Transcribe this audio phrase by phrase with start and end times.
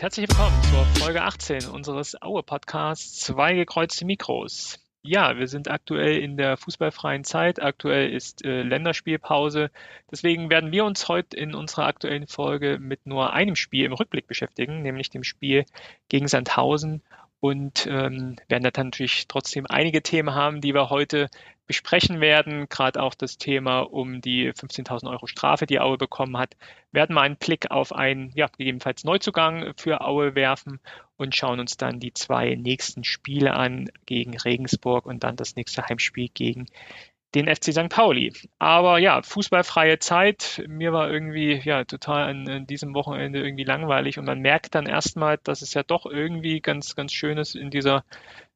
[0.00, 4.78] herzlich willkommen zur Folge 18 unseres Aue-Podcasts Zwei gekreuzte Mikros.
[5.02, 7.60] Ja, wir sind aktuell in der fußballfreien Zeit.
[7.60, 9.70] Aktuell ist äh, Länderspielpause.
[10.10, 14.28] Deswegen werden wir uns heute in unserer aktuellen Folge mit nur einem Spiel im Rückblick
[14.28, 15.64] beschäftigen, nämlich dem Spiel
[16.08, 17.02] gegen Sandhausen
[17.40, 21.28] und ähm, werden dann natürlich trotzdem einige Themen haben, die wir heute
[21.66, 22.68] besprechen werden.
[22.68, 26.56] Gerade auch das Thema um die 15.000 Euro Strafe, die Aue bekommen hat.
[26.90, 30.80] Werden wir einen Blick auf einen, ja, gegebenenfalls Neuzugang für Aue werfen
[31.16, 35.86] und schauen uns dann die zwei nächsten Spiele an gegen Regensburg und dann das nächste
[35.86, 36.66] Heimspiel gegen
[37.34, 37.88] den FC St.
[37.90, 38.32] Pauli.
[38.58, 40.64] Aber ja, fußballfreie Zeit.
[40.66, 44.86] Mir war irgendwie ja total an, an, diesem Wochenende irgendwie langweilig und man merkt dann
[44.86, 48.04] erstmal, dass es ja doch irgendwie ganz, ganz schön ist, in dieser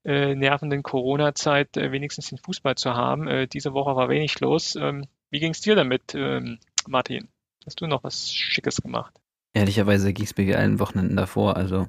[0.04, 3.28] äh, nervenden Corona-Zeit äh, wenigstens den Fußball zu haben.
[3.28, 4.74] Äh, diese Woche war wenig los.
[4.76, 7.28] Ähm, wie ging es dir damit, ähm, Martin?
[7.66, 9.14] Hast du noch was Schickes gemacht?
[9.54, 11.56] Ehrlicherweise ging es mir allen Wochenenden davor.
[11.56, 11.88] Also,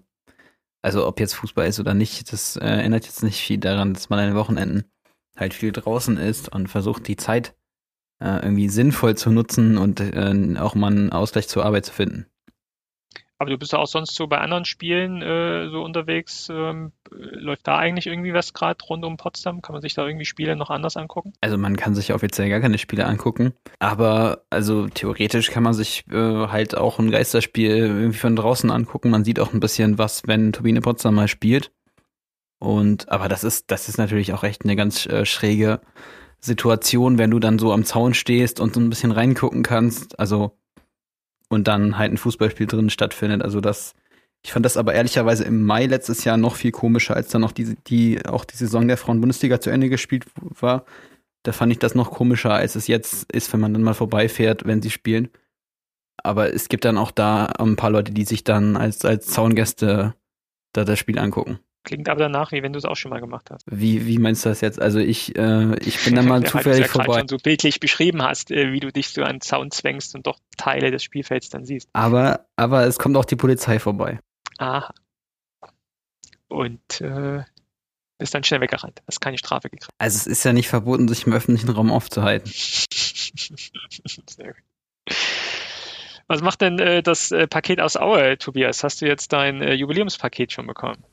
[0.81, 4.09] also ob jetzt Fußball ist oder nicht, das äh, ändert jetzt nicht viel daran, dass
[4.09, 4.92] man an den Wochenenden
[5.36, 7.56] halt viel draußen ist und versucht die Zeit
[8.20, 12.28] äh, irgendwie sinnvoll zu nutzen und äh, auch mal einen Ausgleich zur Arbeit zu finden.
[13.44, 16.48] Aber du bist ja auch sonst so bei anderen Spielen äh, so unterwegs.
[16.50, 19.61] Ähm, läuft da eigentlich irgendwie was gerade rund um Potsdam?
[19.61, 21.34] Kann man sich da irgendwie Spiele noch anders angucken?
[21.42, 23.52] Also man kann sich offiziell gar keine Spiele angucken.
[23.80, 29.09] Aber also theoretisch kann man sich äh, halt auch ein Geisterspiel irgendwie von draußen angucken.
[29.09, 31.72] Man sieht auch ein bisschen was, wenn Turbine Potsdam mal spielt.
[32.64, 35.81] Und aber das ist, das ist natürlich auch echt eine ganz äh, schräge
[36.39, 40.17] Situation, wenn du dann so am Zaun stehst und so ein bisschen reingucken kannst.
[40.17, 40.58] Also
[41.50, 43.42] und dann halt ein Fußballspiel drin stattfindet.
[43.42, 43.95] Also das,
[44.44, 47.52] ich fand das aber ehrlicherweise im Mai letztes Jahr noch viel komischer, als dann noch
[47.52, 50.86] die, die auch die Saison der Frauen-Bundesliga zu Ende gespielt war.
[51.44, 54.66] Da fand ich das noch komischer, als es jetzt ist, wenn man dann mal vorbeifährt,
[54.66, 55.27] wenn sie spielen.
[56.16, 60.15] Aber es gibt dann auch da ein paar Leute, die sich dann als, als Zaungäste
[60.71, 61.59] da das Spiel angucken.
[61.83, 63.66] Klingt aber danach, wie wenn du es auch schon mal gemacht hast.
[63.70, 64.82] Wie, wie meinst du das jetzt?
[64.82, 67.20] Also ich, äh, ich bin da mal zufällig ja vorbei.
[67.20, 70.39] schon so bildlich beschrieben hast, äh, wie du dich so an Zaun zwängst und doch
[70.58, 71.89] Teile des Spielfelds dann siehst.
[71.92, 74.20] Aber, aber es kommt auch die Polizei vorbei.
[74.60, 74.94] Aha.
[76.48, 77.44] Und äh,
[78.17, 79.02] bist dann schnell weggerannt.
[79.05, 79.89] Hast keine Strafe gekriegt.
[79.98, 82.50] Also es ist ja nicht verboten, sich im öffentlichen Raum aufzuhalten.
[82.54, 84.64] Sehr gut.
[86.27, 88.83] Was macht denn äh, das äh, Paket aus Aue, Tobias?
[88.83, 91.04] Hast du jetzt dein äh, Jubiläumspaket schon bekommen?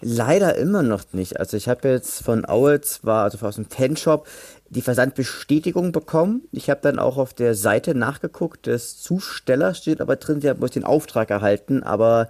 [0.00, 1.38] Leider immer noch nicht.
[1.38, 4.26] Also ich habe jetzt von Aue zwar, also aus dem Fanshop,
[4.70, 6.42] die Versandbestätigung bekommen.
[6.52, 10.64] Ich habe dann auch auf der Seite nachgeguckt, des Zustellers steht aber drin, sie haben
[10.70, 12.28] den Auftrag erhalten, aber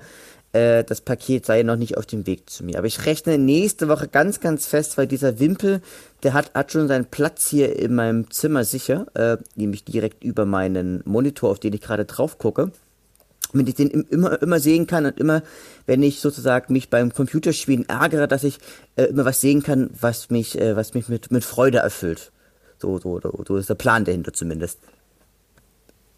[0.52, 2.78] äh, das Paket sei noch nicht auf dem Weg zu mir.
[2.78, 5.80] Aber ich rechne nächste Woche ganz, ganz fest, weil dieser Wimpel,
[6.22, 10.46] der hat, hat schon seinen Platz hier in meinem Zimmer sicher, äh, nämlich direkt über
[10.46, 12.72] meinen Monitor, auf den ich gerade drauf gucke
[13.52, 15.42] damit ich den immer, immer sehen kann und immer,
[15.86, 18.58] wenn ich sozusagen mich beim Computerspielen ärgere, dass ich
[18.96, 22.32] äh, immer was sehen kann, was mich, äh, was mich mit, mit Freude erfüllt.
[22.78, 24.80] So, so, so, so ist der Plan dahinter zumindest.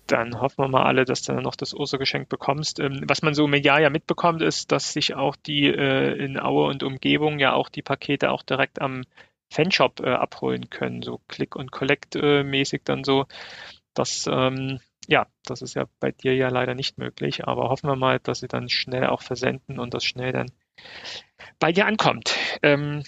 [0.07, 2.81] Dann hoffen wir mal alle, dass du dann noch das Ostergeschenk bekommst.
[2.81, 6.67] Ähm, was man so medial ja mitbekommt, ist, dass sich auch die äh, in Aue
[6.69, 9.03] und Umgebung ja auch die Pakete auch direkt am
[9.51, 13.27] Fanshop äh, abholen können, so Click und Collect äh, dann so.
[13.95, 17.97] Das ähm, ja, das ist ja bei dir ja leider nicht möglich, aber hoffen wir
[17.97, 20.51] mal, dass sie dann schnell auch versenden und das schnell dann
[21.59, 22.37] bei dir ankommt.
[22.63, 23.03] Ähm,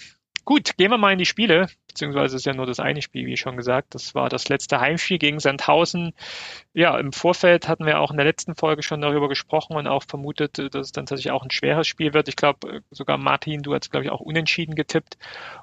[0.45, 3.35] Gut, gehen wir mal in die Spiele, beziehungsweise ist ja nur das eine Spiel, wie
[3.35, 3.95] schon gesagt.
[3.95, 6.13] Das war das letzte Heimspiel gegen Sandhausen.
[6.71, 10.03] Ja, im Vorfeld hatten wir auch in der letzten Folge schon darüber gesprochen und auch
[10.03, 12.27] vermutet, dass es dann tatsächlich auch ein schweres Spiel wird.
[12.27, 15.17] Ich glaube, sogar Martin, du hast, glaube ich, auch unentschieden getippt.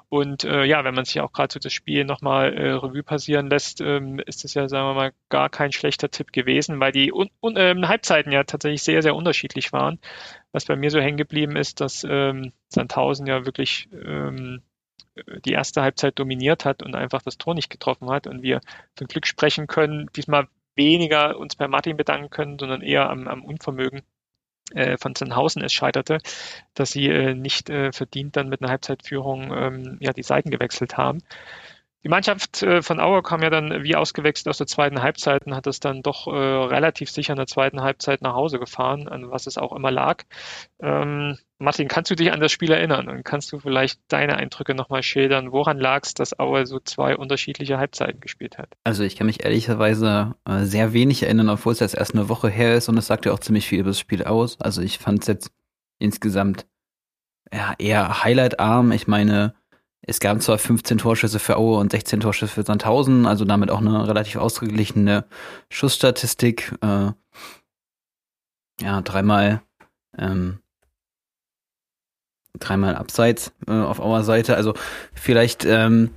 [0.09, 3.47] Und äh, ja, wenn man sich auch gerade so das Spiel nochmal äh, Revue passieren
[3.47, 7.13] lässt, ähm, ist es ja, sagen wir mal, gar kein schlechter Tipp gewesen, weil die
[7.13, 9.99] un un ähm, Halbzeiten ja tatsächlich sehr, sehr unterschiedlich waren.
[10.51, 14.61] Was bei mir so hängen geblieben ist, dass ähm, Sandhausen ja wirklich ähm,
[15.45, 18.61] die erste Halbzeit dominiert hat und einfach das Tor nicht getroffen hat und wir
[18.97, 23.43] von Glück sprechen können, diesmal weniger uns bei Martin bedanken können, sondern eher am, am
[23.43, 24.01] Unvermögen
[24.73, 26.19] äh, von Sennhausen es scheiterte,
[26.73, 30.97] dass sie äh, nicht äh, verdient dann mit einer Halbzeitführung ähm, ja die Seiten gewechselt
[30.97, 31.19] haben.
[32.03, 35.55] Die Mannschaft äh, von Auer kam ja dann wie ausgewechselt aus der zweiten Halbzeit und
[35.55, 39.31] hat es dann doch äh, relativ sicher in der zweiten Halbzeit nach Hause gefahren, an
[39.31, 40.23] was es auch immer lag.
[40.81, 44.75] Ähm, Martin, kannst du dich an das Spiel erinnern und kannst du vielleicht deine Eindrücke
[44.75, 45.53] nochmal schildern?
[45.53, 48.67] Woran lag es, dass Auer so zwei unterschiedliche Halbzeiten gespielt hat?
[48.83, 52.49] Also ich kann mich ehrlicherweise äh, sehr wenig erinnern, obwohl es jetzt erst eine Woche
[52.49, 54.59] her ist und es sagt ja auch ziemlich viel über das Spiel aus.
[54.59, 55.51] Also ich fand es jetzt
[55.99, 56.65] insgesamt
[57.53, 58.91] ja, eher highlightarm.
[58.91, 59.53] Ich meine,
[60.05, 63.79] es gab zwar 15 Torschüsse für Aue und 16 Torschüsse für Sandhausen, also damit auch
[63.79, 65.25] eine relativ ausgeglichene
[65.69, 66.73] Schussstatistik.
[66.81, 67.11] Äh,
[68.81, 69.61] ja, dreimal
[70.17, 70.59] ähm,
[72.59, 74.55] dreimal abseits äh, auf Auer Seite.
[74.55, 74.73] Also
[75.13, 76.11] vielleicht ähm,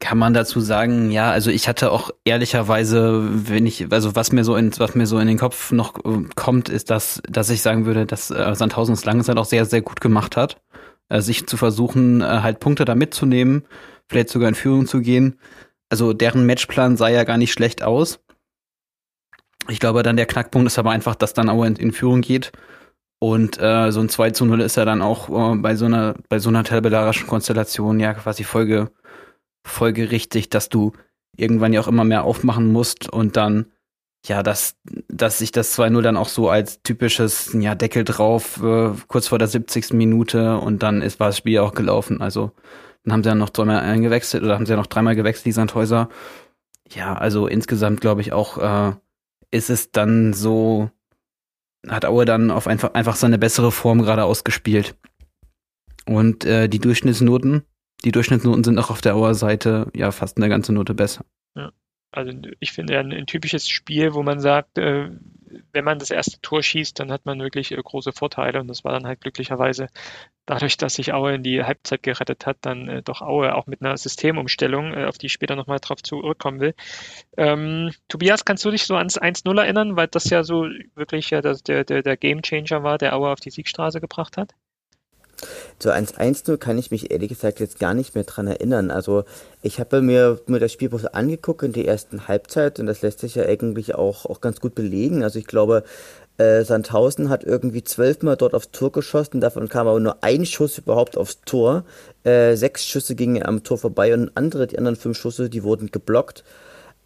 [0.00, 4.44] kann man dazu sagen, ja, also ich hatte auch ehrlicherweise, wenn ich, also was mir
[4.44, 7.62] so in, was mir so in den Kopf noch äh, kommt, ist, dass, dass ich
[7.62, 10.60] sagen würde, dass äh, Sandhausen es lange Zeit auch sehr, sehr gut gemacht hat,
[11.08, 13.64] äh, sich zu versuchen, äh, halt Punkte da mitzunehmen,
[14.08, 15.38] vielleicht sogar in Führung zu gehen.
[15.88, 18.20] Also deren Matchplan sah ja gar nicht schlecht aus.
[19.68, 22.52] Ich glaube, dann der Knackpunkt ist aber einfach, dass dann Auer in, in Führung geht.
[23.18, 26.14] Und äh, so ein 2 zu 0 ist ja dann auch äh, bei so einer,
[26.28, 28.90] bei so einer tabellarischen Konstellation ja quasi Folge,
[29.66, 30.92] folgerichtig, dass du
[31.36, 33.72] irgendwann ja auch immer mehr aufmachen musst und dann,
[34.26, 34.76] ja, dass,
[35.08, 39.38] dass sich das 2-0 dann auch so als typisches, ja, Deckel drauf, äh, kurz vor
[39.38, 39.92] der 70.
[39.92, 42.22] Minute und dann ist, war das Spiel auch gelaufen.
[42.22, 42.52] Also
[43.04, 45.52] dann haben sie ja noch dreimal eingewechselt oder haben sie ja noch dreimal gewechselt, die
[45.52, 46.08] Sandhäuser.
[46.88, 48.94] Ja, also insgesamt glaube ich auch, äh,
[49.50, 50.90] ist es dann so,
[51.86, 54.96] hat Aue dann auf einfach, einfach seine bessere Form gerade ausgespielt.
[56.06, 57.62] Und äh, die Durchschnittsnoten,
[58.04, 61.24] die Durchschnittsnoten sind auch auf der Auer Seite ja fast eine ganze Note besser.
[62.14, 65.10] Also ich finde ein, ein typisches Spiel, wo man sagt, äh,
[65.72, 68.84] wenn man das erste Tor schießt, dann hat man wirklich äh, große Vorteile und das
[68.84, 69.88] war dann halt glücklicherweise
[70.46, 73.82] dadurch, dass sich Aue in die Halbzeit gerettet hat, dann äh, doch Aue auch mit
[73.82, 76.74] einer Systemumstellung, äh, auf die ich später nochmal drauf zurückkommen will.
[77.36, 81.40] Ähm, Tobias, kannst du dich so ans 1-0 erinnern, weil das ja so wirklich ja
[81.40, 84.54] das, der, der, der Game Changer war, der Aue auf die Siegstraße gebracht hat?
[85.78, 88.90] Zu 1-1-0 kann ich mich ehrlich gesagt jetzt gar nicht mehr dran erinnern.
[88.90, 89.24] Also
[89.62, 93.20] ich habe mir, mir das Spiel bloß angeguckt in der ersten Halbzeit und das lässt
[93.20, 95.22] sich ja eigentlich auch, auch ganz gut belegen.
[95.22, 95.84] Also ich glaube,
[96.36, 100.78] äh, Sandhausen hat irgendwie zwölfmal dort aufs Tor geschossen, davon kam aber nur ein Schuss
[100.78, 101.84] überhaupt aufs Tor.
[102.24, 105.90] Äh, sechs Schüsse gingen am Tor vorbei und andere, die anderen fünf Schüsse, die wurden
[105.90, 106.42] geblockt.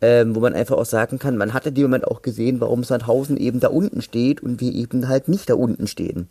[0.01, 2.85] Ähm, wo man einfach auch sagen kann, man hatte in dem Moment auch gesehen, warum
[2.85, 6.29] Sandhausen eben da unten steht und wir eben halt nicht da unten stehen.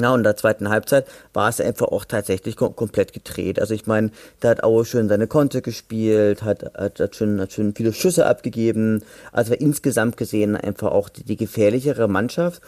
[0.00, 3.60] Ja, und in der zweiten Halbzeit war es einfach auch tatsächlich kom komplett gedreht.
[3.60, 4.10] Also ich meine,
[4.40, 8.24] da hat Aue schön seine Konte gespielt, hat, hat, hat, schön, hat schön viele Schüsse
[8.24, 9.02] abgegeben.
[9.32, 12.62] Also war insgesamt gesehen einfach auch die, die gefährlichere Mannschaft.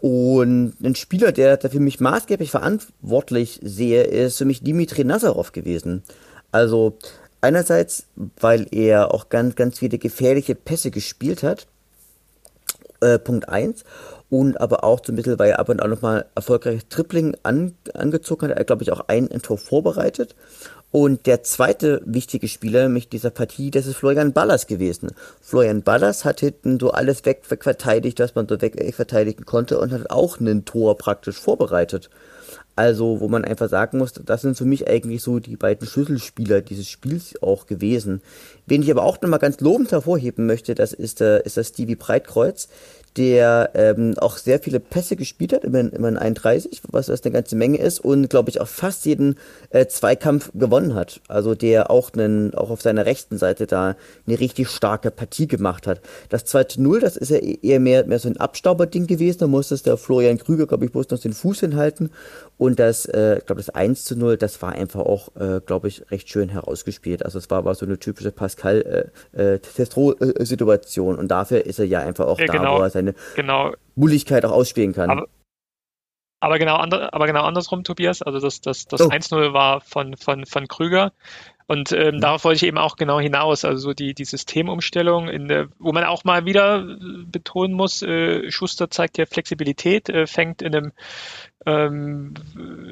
[0.00, 5.52] Und ein Spieler, der, der für mich maßgeblich verantwortlich sehe, ist für mich Dimitri Nazarov
[5.52, 6.02] gewesen.
[6.50, 6.96] Also
[7.42, 8.06] einerseits,
[8.40, 11.66] weil er auch ganz, ganz viele gefährliche Pässe gespielt hat.
[13.02, 13.84] Äh, Punkt eins
[14.30, 18.48] und aber auch zum Mittel, weil er ab und an nochmal erfolgreich Tripling an, angezogen
[18.48, 18.56] hat.
[18.56, 20.36] Er hat, glaube ich, auch ein Tor vorbereitet.
[20.92, 25.12] Und der zweite wichtige Spieler mit dieser Partie, das ist Florian Ballas gewesen.
[25.40, 29.44] Florian Ballas hat hinten so alles weg, weg verteidigt, was man so weg, weg verteidigen
[29.44, 32.10] konnte und hat auch ein Tor praktisch vorbereitet.
[32.74, 36.62] Also, wo man einfach sagen muss, das sind für mich eigentlich so die beiden Schlüsselspieler
[36.62, 38.22] dieses Spiels auch gewesen.
[38.66, 41.96] Wen ich aber auch nochmal ganz lobend hervorheben möchte, das ist, äh, ist das Stevie
[41.96, 42.68] Breitkreuz,
[43.16, 47.56] der ähm, auch sehr viele Pässe gespielt hat, immerhin, immerhin 31, was das eine ganze
[47.56, 49.36] Menge ist und glaube ich auch fast jeden
[49.70, 51.20] äh, Zweikampf gewonnen hat.
[51.26, 53.96] Also der auch einen, auch auf seiner rechten Seite da
[54.26, 56.00] eine richtig starke Partie gemacht hat.
[56.28, 59.74] Das zweite Null, das ist ja eher mehr, mehr so ein Abstauberding gewesen, da musste
[59.74, 62.10] es der Florian Krüger, glaube ich, bloß noch den Fuß hinhalten
[62.60, 65.88] und das, äh, ich glaube das 1 zu 0, das war einfach auch, äh, glaube
[65.88, 67.24] ich, recht schön herausgespielt.
[67.24, 71.86] Also es war, war so eine typische Pascal äh, äh, Testro-Situation und dafür ist er
[71.86, 72.78] ja einfach auch ja, da, genau.
[72.78, 73.72] wo er seine genau.
[73.96, 75.10] Bulligkeit auch ausspielen kann.
[75.10, 75.26] Aber,
[76.40, 78.22] aber genau, andre, aber genau andersrum, Tobias.
[78.22, 79.08] Also das, das, das oh.
[79.08, 81.12] 1-0 war von, von, von Krüger.
[81.66, 82.20] Und ähm, mhm.
[82.20, 83.64] darauf wollte ich eben auch genau hinaus.
[83.64, 86.84] Also so die, die Systemumstellung, in der, wo man auch mal wieder
[87.26, 90.92] betonen muss, äh, Schuster zeigt ja Flexibilität, äh, fängt in einem
[91.66, 92.34] ähm,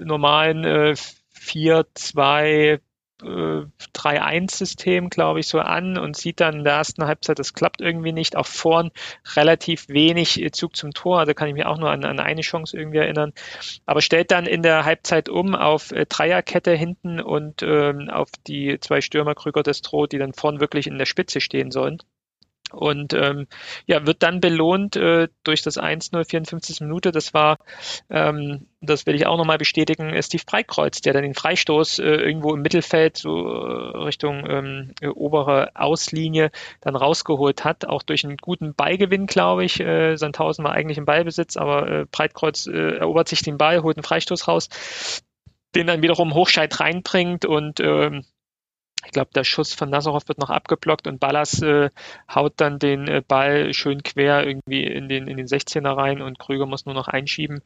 [0.04, 0.94] normalen äh,
[1.34, 2.80] 4-2
[3.20, 8.12] 3-1-System, glaube ich, so an und sieht dann in der ersten Halbzeit, das klappt irgendwie
[8.12, 8.36] nicht.
[8.36, 8.90] Auch vorn
[9.34, 11.18] relativ wenig Zug zum Tor.
[11.20, 13.32] Also kann ich mich auch nur an, an eine Chance irgendwie erinnern.
[13.86, 18.78] Aber stellt dann in der Halbzeit um auf äh, Dreierkette hinten und ähm, auf die
[18.80, 22.02] zwei Stürmer Krüger Destro, die dann vorn wirklich in der Spitze stehen sollen.
[22.72, 23.46] Und ähm,
[23.86, 26.80] ja, wird dann belohnt äh, durch das 1-0 54.
[26.80, 27.12] Minute.
[27.12, 27.58] Das war,
[28.10, 32.04] ähm, das will ich auch nochmal bestätigen, äh, Steve Breikreuz, der dann den Freistoß äh,
[32.04, 37.86] irgendwo im Mittelfeld, so äh, Richtung ähm, äh, obere Auslinie, dann rausgeholt hat.
[37.86, 39.80] Auch durch einen guten Ballgewinn, glaube ich.
[39.80, 43.96] Äh, Sandhausen war eigentlich im Ballbesitz, aber äh, Breitkreuz äh, erobert sich den Ball, holt
[43.96, 44.68] einen Freistoß raus,
[45.74, 48.24] den dann wiederum Hochscheid reinbringt und ähm,
[49.08, 51.88] ich glaube, der Schuss von Nazarov wird noch abgeblockt und Ballas äh,
[52.32, 56.38] haut dann den äh, Ball schön quer irgendwie in den, in den 16er rein und
[56.38, 57.62] Krüger muss nur noch einschieben.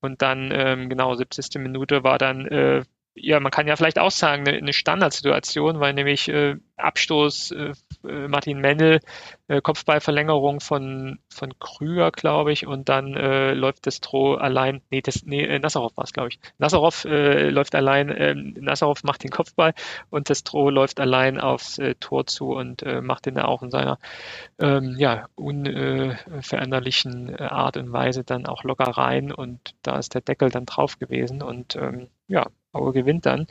[0.00, 1.60] Und dann, ähm, genau, 70.
[1.60, 2.84] Minute war dann äh,
[3.16, 7.72] ja, man kann ja vielleicht auch sagen, eine, Standardsituation, weil nämlich äh, Abstoß äh,
[8.08, 9.00] äh Martin Mendel,
[9.46, 15.00] äh, Kopfballverlängerung von, von Krüger, glaube ich, und dann äh, läuft das Destro allein, nee,
[15.00, 16.40] das, nee äh, Nassarov war es, glaube ich.
[16.58, 19.74] Nassarov äh, läuft allein, äh, Nassarov macht den Kopfball
[20.10, 23.98] und das Destro läuft allein aufs Tor zu und macht den auch in seiner
[24.58, 30.50] ähm, ja, unveränderlichen Art und Weise dann auch locker rein und da ist der Deckel
[30.50, 33.46] dann drauf gewesen und ähm, ja, Aue gewinnt dann.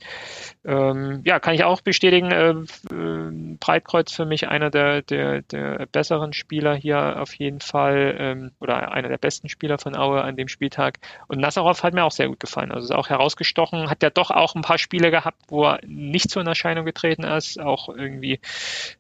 [0.66, 2.32] Ähm, ja, kann ich auch bestätigen.
[2.32, 2.52] Äh,
[2.94, 8.52] äh, Breitkreuz für mich einer der, der, der besseren Spieler hier auf jeden Fall ähm,
[8.60, 11.00] oder einer der besten Spieler von Aue an dem Spieltag.
[11.28, 12.72] Und Nazarov hat mir auch sehr gut gefallen.
[12.72, 13.90] Also ist auch herausgestochen.
[13.90, 17.60] Hat ja doch auch ein paar Spiele gehabt, wo er nicht zur Erscheinung getreten ist.
[17.60, 18.40] Auch irgendwie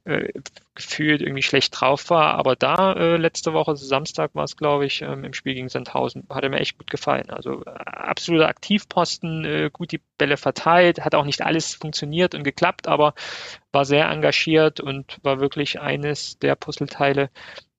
[0.05, 0.29] äh,
[0.75, 2.35] gefühlt irgendwie schlecht drauf war.
[2.35, 6.27] Aber da äh, letzte Woche, Samstag war es, glaube ich, ähm, im Spiel gegen Sandhausen,
[6.29, 7.29] hat er mir echt gut gefallen.
[7.29, 12.43] Also äh, absoluter Aktivposten, äh, gut die Bälle verteilt, hat auch nicht alles funktioniert und
[12.43, 13.13] geklappt, aber
[13.71, 17.29] war sehr engagiert und war wirklich eines der Puzzleteile,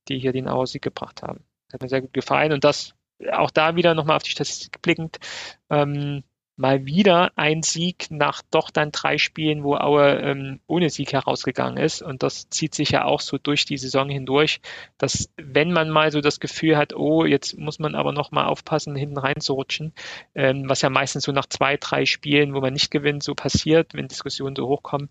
[0.08, 1.44] die hier den Auer Sieg gebracht haben.
[1.72, 2.94] Hat mir sehr gut gefallen und das
[3.32, 5.18] auch da wieder nochmal auf die Statistik blickend.
[5.70, 6.24] Ähm,
[6.56, 11.82] mal wieder ein Sieg nach doch dann drei Spielen, wo Aue ähm, ohne Sieg herausgegangen
[11.82, 12.02] ist.
[12.02, 14.61] Und das zieht sich ja auch so durch die Saison hindurch,
[14.99, 18.46] dass wenn man mal so das Gefühl hat, oh, jetzt muss man aber noch mal
[18.46, 19.92] aufpassen, hinten reinzurutschen,
[20.34, 23.94] ähm, was ja meistens so nach zwei, drei Spielen, wo man nicht gewinnt, so passiert,
[23.94, 25.11] wenn Diskussionen so hochkommen,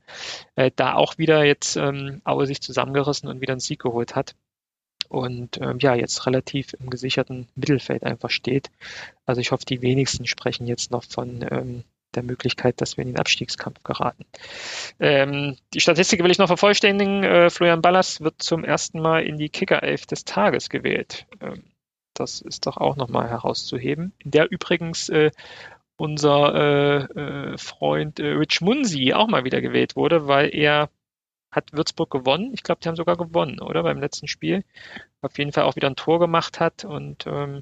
[0.55, 4.35] äh, da auch wieder jetzt ähm, Aue sich zusammengerissen und wieder einen Sieg geholt hat
[5.13, 8.71] und ähm, ja, jetzt relativ im gesicherten Mittelfeld einfach steht.
[9.25, 11.83] Also ich hoffe, die wenigsten sprechen jetzt noch von ähm,
[12.15, 14.25] der Möglichkeit, dass wir in den Abstiegskampf geraten.
[14.99, 17.23] Ähm, die Statistik will ich noch vervollständigen.
[17.23, 21.27] Äh, Florian Ballas wird zum ersten Mal in die Kicker-Elf des Tages gewählt.
[21.41, 21.63] Ähm,
[22.15, 24.13] das ist doch auch nochmal herauszuheben.
[24.19, 25.31] In der übrigens äh,
[25.95, 26.55] unser
[27.15, 30.89] äh, äh Freund äh, Rich Munsi auch mal wieder gewählt wurde, weil er
[31.53, 32.51] hat Würzburg gewonnen.
[32.53, 33.83] Ich glaube, die haben sogar gewonnen, oder?
[33.83, 34.63] Beim letzten Spiel.
[35.21, 37.61] Auf jeden Fall auch wieder ein Tor gemacht hat und ähm,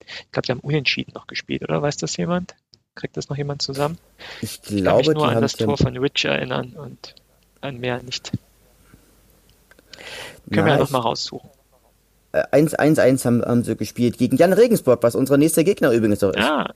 [0.00, 1.80] ich glaube, die haben unentschieden noch gespielt, oder?
[1.82, 2.54] Weiß das jemand?
[2.94, 3.98] Kriegt das noch jemand zusammen?
[4.40, 7.14] Ich glaube, ich kann mich nur an das Tor von Rich erinnern und
[7.60, 8.32] an mehr nicht.
[10.50, 11.50] Können Na, wir ja noch mal raussuchen.
[12.32, 16.32] 1-1-1 äh, haben, haben sie gespielt gegen Jan Regensburg, was unser nächster Gegner übrigens auch
[16.32, 16.38] ist.
[16.38, 16.74] Ja.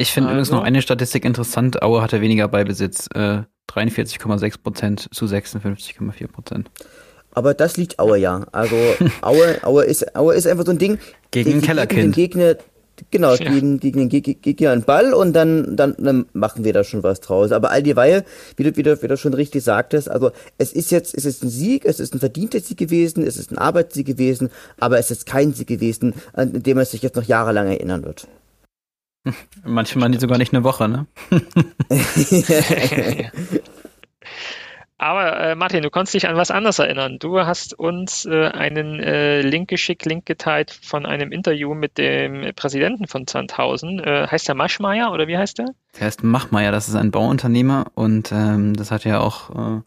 [0.00, 0.36] Ich finde also.
[0.36, 1.82] übrigens noch eine Statistik interessant.
[1.82, 3.08] Aue hatte weniger Beibesitz.
[3.14, 6.70] Äh, 43,6 Prozent zu 56,4 Prozent.
[7.32, 8.46] Aber das liegt Aue ja.
[8.52, 8.76] Also
[9.20, 10.98] Aue, Aue, ist, Aue ist einfach so ein Ding.
[11.32, 12.14] Gegen ein Kellerkind.
[12.14, 12.56] Gegner,
[13.10, 13.50] genau, ja.
[13.50, 17.20] gegen, gegen den Gegner einen Ball und dann, dann, dann machen wir da schon was
[17.20, 17.50] draus.
[17.50, 18.24] Aber all dieweil,
[18.56, 21.42] wie du, wie, du, wie du schon richtig sagtest, also es ist jetzt, es ist
[21.42, 25.10] ein Sieg, es ist ein verdienter Sieg gewesen, es ist ein Arbeitssieg gewesen, aber es
[25.10, 28.28] ist kein Sieg gewesen, an dem man sich jetzt noch jahrelang erinnern wird.
[29.64, 31.06] Manchmal nicht sogar nicht eine Woche, ne?
[35.00, 37.18] Aber äh, Martin, du konntest dich an was anderes erinnern.
[37.20, 42.52] Du hast uns äh, einen äh, Link geschickt, Link geteilt von einem Interview mit dem
[42.56, 44.00] Präsidenten von Zandhausen.
[44.00, 45.66] Äh, heißt der Maschmeier oder wie heißt der?
[45.96, 49.80] Der heißt Machmeier, das ist ein Bauunternehmer und ähm, das hat ja auch äh,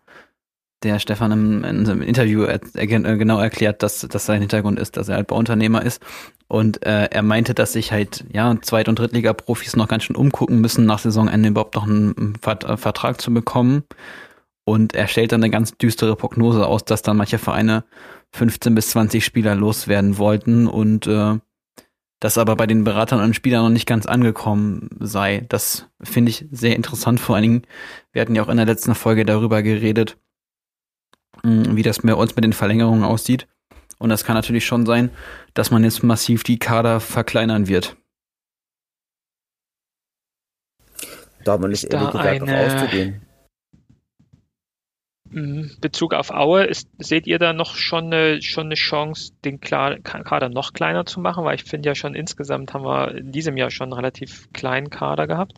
[0.83, 4.97] der Stefan im, in seinem Interview er, er, genau erklärt, dass, dass sein Hintergrund ist,
[4.97, 6.01] dass er halt Bauunternehmer ist.
[6.47, 10.59] Und äh, er meinte, dass sich halt ja Zweit- und Drittliga-Profis noch ganz schön umgucken
[10.59, 13.83] müssen, nach Saisonende überhaupt noch einen Vertrag zu bekommen.
[14.63, 17.83] Und er stellt dann eine ganz düstere Prognose aus, dass dann manche Vereine
[18.33, 21.37] 15 bis 20 Spieler loswerden wollten und äh,
[22.21, 25.43] das aber bei den Beratern und Spielern noch nicht ganz angekommen sei.
[25.49, 27.19] Das finde ich sehr interessant.
[27.19, 27.61] Vor allen Dingen,
[28.13, 30.17] wir hatten ja auch in der letzten Folge darüber geredet,
[31.43, 33.47] wie das bei uns mit den Verlängerungen aussieht.
[33.97, 35.11] Und das kann natürlich schon sein,
[35.53, 37.95] dass man jetzt massiv die Kader verkleinern wird.
[41.43, 42.59] Da man nicht ehrlich gesagt eine...
[42.59, 43.21] auszugehen.
[45.29, 49.61] Mm, Bezug auf Aue, ist, seht ihr da noch schon eine, schon eine Chance, den
[49.61, 51.45] Kader noch kleiner zu machen?
[51.45, 54.89] Weil ich finde ja schon insgesamt haben wir in diesem Jahr schon einen relativ kleinen
[54.89, 55.53] Kader gehabt.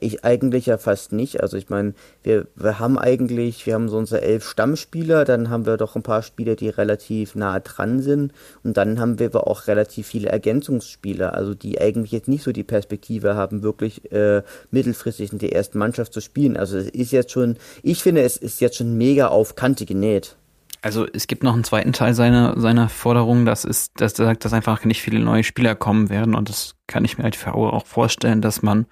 [0.00, 1.40] Ich eigentlich ja fast nicht.
[1.40, 5.66] Also ich meine, wir, wir haben eigentlich, wir haben so unsere elf Stammspieler, dann haben
[5.66, 9.46] wir doch ein paar Spieler, die relativ nah dran sind und dann haben wir aber
[9.46, 14.42] auch relativ viele Ergänzungsspieler, also die eigentlich jetzt nicht so die Perspektive haben, wirklich äh,
[14.70, 16.56] mittelfristig in der ersten Mannschaft zu spielen.
[16.56, 20.36] Also es ist jetzt schon, ich finde, es ist jetzt schon mega auf Kante genäht.
[20.82, 24.44] Also es gibt noch einen zweiten Teil seiner, seiner Forderung, das ist, dass er sagt,
[24.44, 27.54] dass einfach nicht viele neue Spieler kommen werden und das kann ich mir halt für
[27.54, 28.86] Aue auch vorstellen, dass man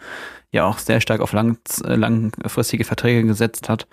[0.53, 3.89] ja auch sehr stark auf lang, langfristige Verträge gesetzt hat.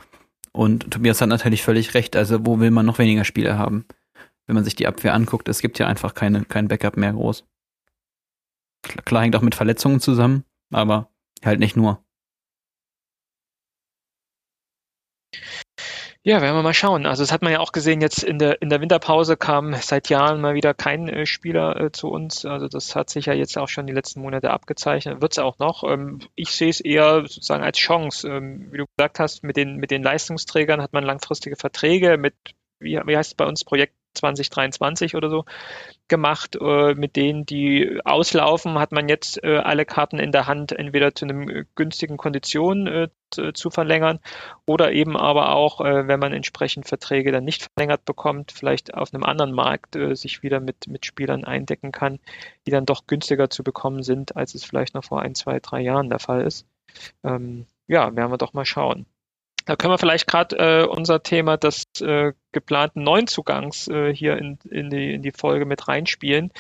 [0.52, 3.86] Und Tobias hat natürlich völlig recht, also wo will man noch weniger Spieler haben?
[4.46, 7.46] Wenn man sich die Abwehr anguckt, es gibt ja einfach keine, kein Backup mehr groß.
[9.06, 11.10] Klar hängt auch mit Verletzungen zusammen, aber
[11.44, 12.04] halt nicht nur.
[16.28, 17.06] Ja, werden wir mal schauen.
[17.06, 20.10] Also das hat man ja auch gesehen, jetzt in der, in der Winterpause kam seit
[20.10, 22.44] Jahren mal wieder kein äh, Spieler äh, zu uns.
[22.44, 25.58] Also das hat sich ja jetzt auch schon die letzten Monate abgezeichnet, wird es auch
[25.58, 25.86] noch.
[25.86, 28.28] Ähm, ich sehe es eher sozusagen als Chance.
[28.28, 32.36] Ähm, wie du gesagt hast, mit den, mit den Leistungsträgern hat man langfristige Verträge mit,
[32.80, 35.46] wie, wie heißt es bei uns, Projekt 2023 oder so
[36.08, 36.58] gemacht.
[36.60, 41.14] Äh, mit denen, die auslaufen, hat man jetzt äh, alle Karten in der Hand, entweder
[41.16, 43.10] zu einem äh, günstigen Kondition äh,
[43.54, 44.20] zu verlängern
[44.66, 49.14] oder eben aber auch, äh, wenn man entsprechend Verträge dann nicht verlängert bekommt, vielleicht auf
[49.14, 52.20] einem anderen Markt äh, sich wieder mit, mit Spielern eindecken kann,
[52.66, 55.82] die dann doch günstiger zu bekommen sind, als es vielleicht noch vor ein, zwei, drei
[55.82, 56.66] Jahren der Fall ist.
[57.24, 59.06] Ähm, ja, werden wir doch mal schauen.
[59.68, 64.58] Da können wir vielleicht gerade äh, unser Thema des äh, geplanten Neuzugangs äh, hier in,
[64.72, 66.54] in, die, in die Folge mit reinspielen.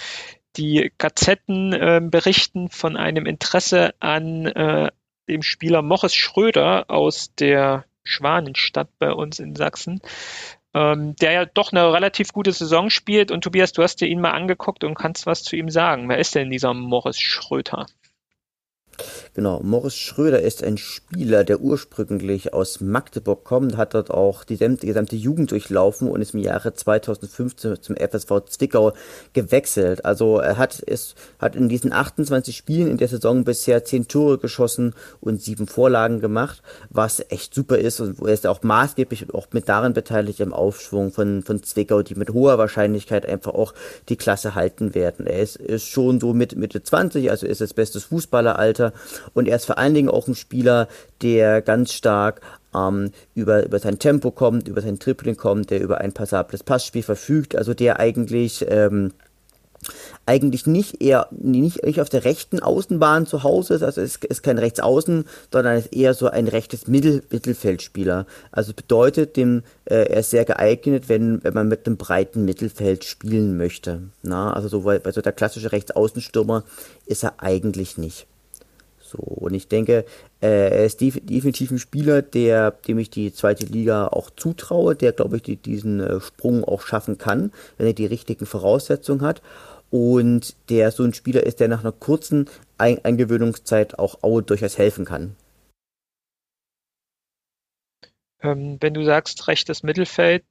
[0.58, 4.92] Die Gazetten äh, berichten von einem Interesse an äh,
[5.30, 10.02] dem Spieler Morris Schröder aus der Schwanenstadt bei uns in Sachsen,
[10.74, 13.32] ähm, der ja doch eine relativ gute Saison spielt.
[13.32, 16.10] Und Tobias, du hast dir ihn mal angeguckt und kannst was zu ihm sagen.
[16.10, 17.86] Wer ist denn dieser Morris Schröder?
[19.38, 24.58] Genau, Morris Schröder ist ein Spieler, der ursprünglich aus Magdeburg kommt, hat dort auch die
[24.58, 28.94] gesamte Jugend durchlaufen und ist im Jahre 2015 zum FSV Zwickau
[29.34, 30.06] gewechselt.
[30.06, 34.40] Also er hat, ist, hat in diesen 28 Spielen in der Saison bisher 10 Tore
[34.40, 39.50] geschossen und 7 Vorlagen gemacht, was echt super ist und er ist auch maßgeblich auch
[39.52, 43.76] mit daran beteiligt im Aufschwung von, von Zwickau, die mit hoher Wahrscheinlichkeit einfach auch
[44.10, 45.28] die Klasse halten werden.
[45.28, 48.94] Er ist, ist schon so mit Mitte 20, also ist das bestes Fußballeralter
[49.34, 50.88] und er ist vor allen Dingen auch ein Spieler,
[51.22, 52.42] der ganz stark
[52.76, 57.04] ähm, über, über sein Tempo kommt, über sein Tripling kommt, der über ein passables Passspiel
[57.04, 59.12] verfügt, also der eigentlich ähm,
[60.26, 64.44] eigentlich nicht eher nicht, nicht auf der rechten Außenbahn zu Hause ist, also ist, ist
[64.44, 68.26] kein Rechtsaußen, sondern ist eher so ein rechtes Mittel, Mittelfeldspieler.
[68.52, 73.06] Also bedeutet dem, äh, er ist sehr geeignet, wenn, wenn man mit einem breiten Mittelfeld
[73.06, 74.02] spielen möchte.
[74.24, 76.64] Na, also so, weil, also der klassische Rechtsaußenstürmer
[77.06, 78.28] ist er eigentlich nicht.
[79.08, 80.06] So, und ich denke,
[80.42, 85.14] äh, er ist definitiv ein Spieler, der, dem ich die zweite Liga auch zutraue, der,
[85.14, 89.42] glaube ich, die, diesen äh, Sprung auch schaffen kann, wenn er die richtigen Voraussetzungen hat.
[89.90, 94.78] Und der so ein Spieler ist, der nach einer kurzen ein Eingewöhnungszeit auch Aue durchaus
[94.78, 95.36] helfen kann.
[98.42, 100.44] Ähm, wenn du sagst rechtes Mittelfeld,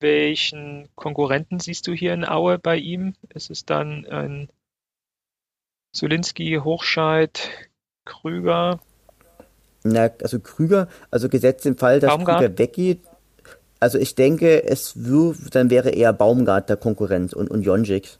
[0.00, 3.14] welchen Konkurrenten siehst du hier in Aue bei ihm?
[3.34, 4.48] Ist es dann ein
[5.92, 7.48] Zulinski, Hochscheid,
[8.04, 8.80] Krüger.
[9.84, 12.38] Na, also Krüger, also gesetzt im Fall, dass Baumgart.
[12.40, 13.00] Krüger weggeht.
[13.80, 18.18] Also ich denke, es wird, dann wäre eher Baumgart der Konkurrent und, und Jonjik.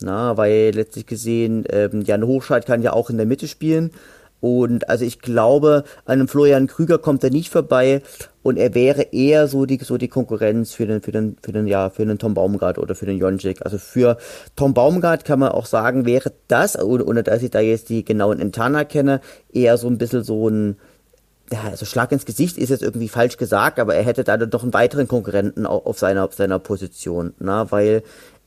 [0.00, 3.92] Na, weil letztlich gesehen, ähm, Jan Hochscheid kann ja auch in der Mitte spielen
[4.40, 8.02] und also ich glaube, an einem Florian Krüger kommt er nicht vorbei
[8.42, 11.66] und er wäre eher so die, so die Konkurrenz für den, für den, für den,
[11.66, 13.64] ja, für den Tom Baumgart oder für den Jonjik.
[13.64, 14.18] Also für
[14.54, 18.04] Tom Baumgart kann man auch sagen, wäre das, ohne, ohne dass ich da jetzt die
[18.04, 20.76] genauen Entana kenne, eher so ein bisschen so ein,
[21.50, 24.62] ja, also Schlag ins Gesicht ist jetzt irgendwie falsch gesagt, aber er hätte da doch
[24.62, 28.02] einen weiteren Konkurrenten auf seiner, auf seiner Position, na, weil,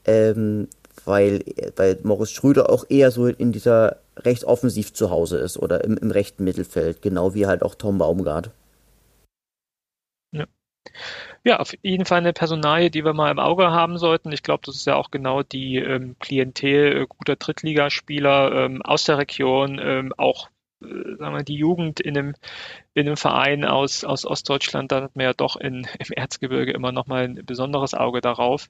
[0.06, 0.68] ähm,
[1.08, 1.44] weil,
[1.76, 5.98] weil Morris Schröder auch eher so in dieser recht offensiv zu Hause ist oder im,
[5.98, 8.52] im rechten Mittelfeld, genau wie halt auch Tom Baumgart.
[10.32, 10.46] Ja.
[11.44, 14.32] Ja, auf jeden Fall eine Personalie, die wir mal im Auge haben sollten.
[14.32, 19.06] Ich glaube, das ist ja auch genau die ähm, Klientel äh, guter Drittligaspieler ähm, aus
[19.06, 22.36] der Region, ähm, auch sagen wir, die Jugend in einem,
[22.94, 26.92] in einem Verein aus, aus Ostdeutschland, da hat man ja doch in, im Erzgebirge immer
[26.92, 28.70] noch mal ein besonderes Auge darauf.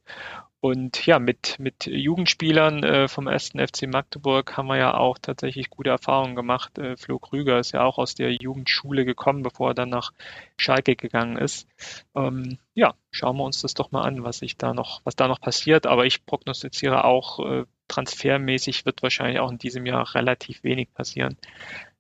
[0.60, 5.70] Und ja, mit, mit Jugendspielern äh, vom ersten FC Magdeburg haben wir ja auch tatsächlich
[5.70, 6.80] gute Erfahrungen gemacht.
[6.80, 10.14] Äh, Flo Krüger ist ja auch aus der Jugendschule gekommen, bevor er dann nach
[10.58, 11.68] Schalke gegangen ist.
[12.16, 15.28] Ähm, ja, schauen wir uns das doch mal an, was sich da noch, was da
[15.28, 15.86] noch passiert.
[15.86, 21.38] Aber ich prognostiziere auch, äh, transfermäßig wird wahrscheinlich auch in diesem Jahr relativ wenig passieren.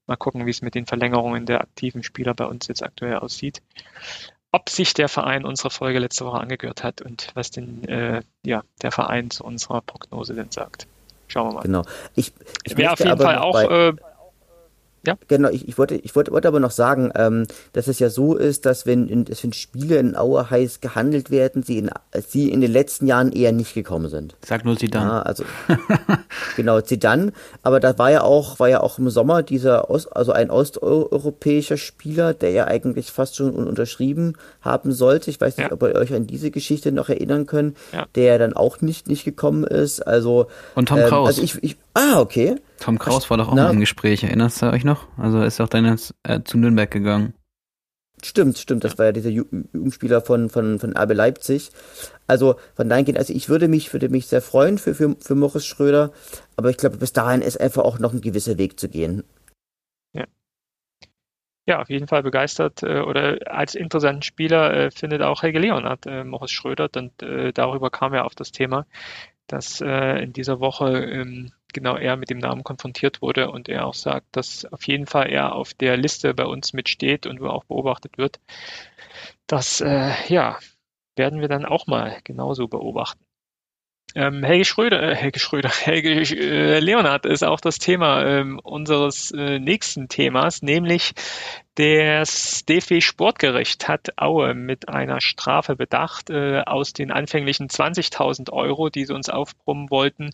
[0.07, 3.61] Mal gucken, wie es mit den Verlängerungen der aktiven Spieler bei uns jetzt aktuell aussieht.
[4.51, 8.63] Ob sich der Verein unsere Folge letzte Woche angehört hat und was denn äh, ja,
[8.81, 10.87] der Verein zu unserer Prognose denn sagt.
[11.27, 11.61] Schauen wir mal.
[11.61, 11.83] Genau.
[12.15, 12.31] Ich,
[12.63, 13.93] ich wäre auf jeden Fall auch äh,
[15.05, 15.17] ja.
[15.27, 18.35] Genau, ich, ich, wollte, ich wollte, wollte aber noch sagen, ähm, dass es ja so
[18.35, 21.89] ist, dass wenn, in, dass wenn Spiele in Aue heiß gehandelt werden, sie in,
[22.27, 24.35] sie in den letzten Jahren eher nicht gekommen sind.
[24.45, 25.09] Sag nur Zidane.
[25.09, 25.43] Ja, also,
[26.55, 27.31] genau, Zidane.
[27.63, 31.77] Aber da war ja auch, war ja auch im Sommer dieser, Ost, also ein osteuropäischer
[31.77, 35.29] Spieler, der ja eigentlich fast schon unterschrieben haben sollte.
[35.29, 35.73] Ich weiß nicht, ja.
[35.73, 38.07] ob ihr euch an diese Geschichte noch erinnern könnt, ja.
[38.15, 40.01] der dann auch nicht, nicht gekommen ist.
[40.01, 41.27] Also, Und Tom ähm, Kraus.
[41.27, 42.57] Also ich, ich, ah, okay.
[42.79, 43.69] Tom Kraus war doch auch Na?
[43.69, 45.07] im Gespräch, erinnerst du euch noch?
[45.17, 47.33] Also ist auch dann jetzt, äh, zu Nürnberg gegangen.
[48.23, 51.69] Stimmt, stimmt, das war ja dieser Jugendspieler von, von, von RB Leipzig.
[52.25, 55.35] Also von dahin geht, also ich würde mich, würde mich sehr freuen für, für, für
[55.35, 56.11] Morris Schröder,
[56.55, 59.23] aber ich glaube, bis dahin ist einfach auch noch ein gewisser Weg zu gehen.
[60.13, 60.25] Ja.
[61.67, 66.07] Ja, auf jeden Fall begeistert äh, oder als interessanten Spieler äh, findet auch Helge Leonhardt
[66.07, 68.87] äh, Morris Schröder und äh, darüber kam er auf das Thema,
[69.45, 73.85] dass äh, in dieser Woche ähm, genau er mit dem Namen konfrontiert wurde und er
[73.85, 77.47] auch sagt, dass auf jeden Fall er auf der Liste bei uns mitsteht und wo
[77.47, 78.39] auch beobachtet wird.
[79.47, 80.59] Das äh, ja,
[81.15, 83.27] werden wir dann auch mal genauso beobachten.
[84.15, 89.31] Ähm, Helge Schröder, äh, Helge Schröder, Helge äh, Leonhard ist auch das Thema ähm, unseres
[89.31, 91.13] äh, nächsten Themas, nämlich
[91.75, 96.31] das DFB Sportgericht hat Aue mit einer Strafe bedacht.
[96.31, 100.31] Äh, aus den anfänglichen 20.000 Euro, die sie uns aufbrummen wollten,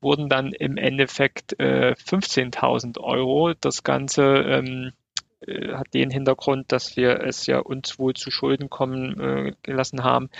[0.00, 3.52] wurden dann im Endeffekt äh, 15.000 Euro.
[3.60, 4.92] Das Ganze ähm,
[5.40, 10.04] äh, hat den Hintergrund, dass wir es ja uns wohl zu Schulden kommen äh, gelassen
[10.04, 10.30] haben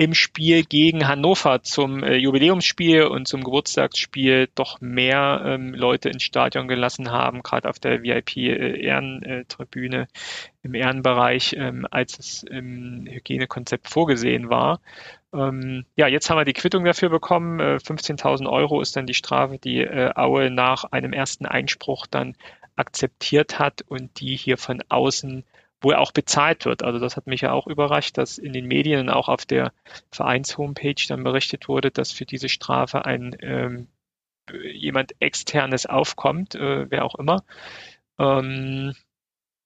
[0.00, 6.22] im Spiel gegen Hannover zum äh, Jubiläumsspiel und zum Geburtstagsspiel doch mehr ähm, Leute ins
[6.22, 10.06] Stadion gelassen haben, gerade auf der VIP-Ehrentribüne
[10.62, 14.80] im Ehrenbereich, ähm, als es im Hygienekonzept vorgesehen war.
[15.32, 17.60] Ähm, ja, jetzt haben wir die Quittung dafür bekommen.
[17.60, 22.34] Äh, 15.000 Euro ist dann die Strafe, die äh, Aue nach einem ersten Einspruch dann
[22.76, 25.44] akzeptiert hat und die hier von außen
[25.80, 26.82] wohl auch bezahlt wird.
[26.82, 29.72] Also das hat mich ja auch überrascht, dass in den Medien und auch auf der
[30.10, 33.88] Vereins-Homepage dann berichtet wurde, dass für diese Strafe ein ähm,
[34.50, 37.44] jemand externes aufkommt, äh, wer auch immer.
[38.18, 38.94] Ähm,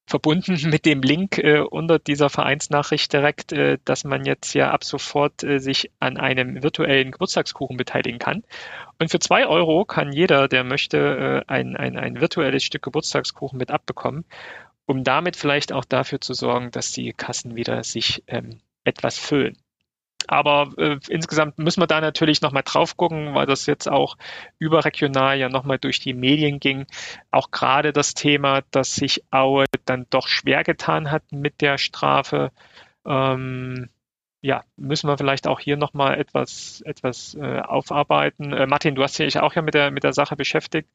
[0.06, 4.84] verbunden mit dem Link äh, unter dieser Vereinsnachricht direkt, äh, dass man jetzt ja ab
[4.84, 8.42] sofort äh, sich an einem virtuellen Geburtstagskuchen beteiligen kann.
[8.98, 13.58] Und für zwei Euro kann jeder, der möchte, äh, ein, ein, ein virtuelles Stück Geburtstagskuchen
[13.58, 14.24] mit abbekommen,
[14.86, 19.56] um damit vielleicht auch dafür zu sorgen, dass die Kassen wieder sich ähm, etwas füllen.
[20.28, 24.16] Aber äh, insgesamt müssen wir da natürlich nochmal drauf gucken, weil das jetzt auch
[24.58, 26.86] überregional ja nochmal durch die Medien ging.
[27.30, 32.50] Auch gerade das Thema, dass sich Aue dann doch schwer getan hat mit der Strafe.
[33.06, 33.88] Ähm,
[34.44, 38.52] ja, müssen wir vielleicht auch hier nochmal etwas, etwas äh, aufarbeiten.
[38.52, 40.88] Äh, Martin, du hast dich auch ja mit der, mit der Sache beschäftigt.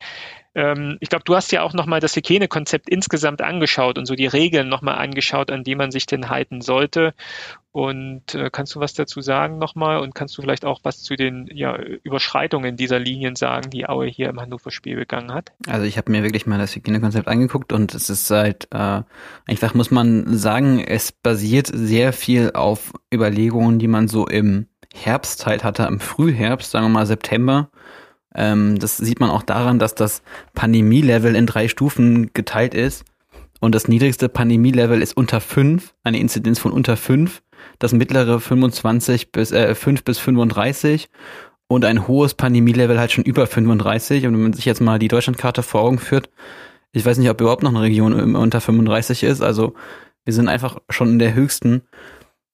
[0.53, 4.27] Ähm, ich glaube, du hast ja auch nochmal das Hygienekonzept insgesamt angeschaut und so die
[4.27, 7.13] Regeln nochmal angeschaut, an die man sich denn halten sollte.
[7.77, 11.15] Und äh, kannst du was dazu sagen nochmal und kannst du vielleicht auch was zu
[11.15, 15.51] den ja, Überschreitungen dieser Linien sagen, die Aue hier im Hannover-Spiel begangen hat?
[15.67, 19.03] Also ich habe mir wirklich mal das Hygienekonzept angeguckt und es ist halt äh,
[19.45, 25.45] einfach, muss man sagen, es basiert sehr viel auf Überlegungen, die man so im Herbst
[25.45, 27.69] halt hatte, im Frühherbst, sagen wir mal September.
[28.33, 30.23] Ähm, das sieht man auch daran, dass das
[30.55, 33.05] Pandemie-Level in drei Stufen geteilt ist.
[33.59, 37.43] Und das niedrigste Pandemie-Level ist unter fünf, eine Inzidenz von unter fünf
[37.79, 41.09] das mittlere 25 bis äh, 5 bis 35
[41.67, 44.25] und ein hohes Pandemie-Level halt schon über 35.
[44.25, 46.29] Und wenn man sich jetzt mal die Deutschlandkarte vor Augen führt,
[46.91, 49.41] ich weiß nicht, ob überhaupt noch eine Region unter 35 ist.
[49.41, 49.73] Also
[50.25, 51.83] wir sind einfach schon in der höchsten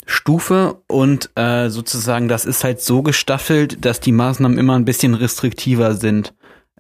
[0.06, 5.13] Stufe und äh, sozusagen das ist halt so gestaffelt, dass die Maßnahmen immer ein bisschen
[5.13, 6.34] restriktiver sind,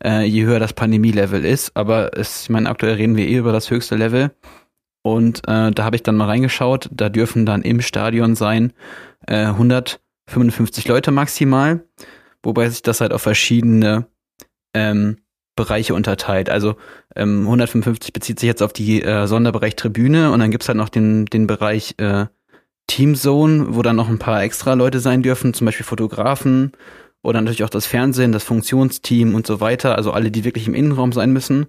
[0.03, 1.75] äh, je höher das Pandemie-Level ist.
[1.75, 4.31] Aber es, ich meine, aktuell reden wir eh über das höchste Level.
[5.03, 6.89] Und äh, da habe ich dann mal reingeschaut.
[6.91, 8.73] Da dürfen dann im Stadion sein
[9.27, 11.83] äh, 155 Leute maximal,
[12.41, 14.07] wobei sich das halt auf verschiedene
[14.73, 15.17] ähm,
[15.55, 16.49] Bereiche unterteilt.
[16.49, 16.75] Also
[17.15, 20.89] ähm, 155 bezieht sich jetzt auf die äh, Sonderbereich Tribüne und dann gibt's halt noch
[20.89, 22.25] den, den Bereich äh,
[22.87, 26.71] Teamzone, wo dann noch ein paar extra Leute sein dürfen, zum Beispiel Fotografen
[27.21, 30.73] oder natürlich auch das Fernsehen, das Funktionsteam und so weiter, also alle, die wirklich im
[30.73, 31.67] Innenraum sein müssen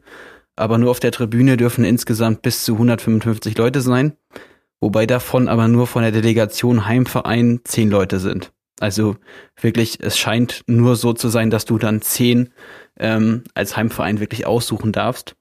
[0.57, 4.17] aber nur auf der Tribüne dürfen insgesamt bis zu 155 Leute sein,
[4.81, 8.53] wobei davon aber nur von der Delegation Heimverein zehn Leute sind.
[8.81, 9.17] Also
[9.61, 12.53] wirklich, es scheint nur so zu sein, dass du dann zehn
[12.99, 15.37] ähm, als Heimverein wirklich aussuchen darfst.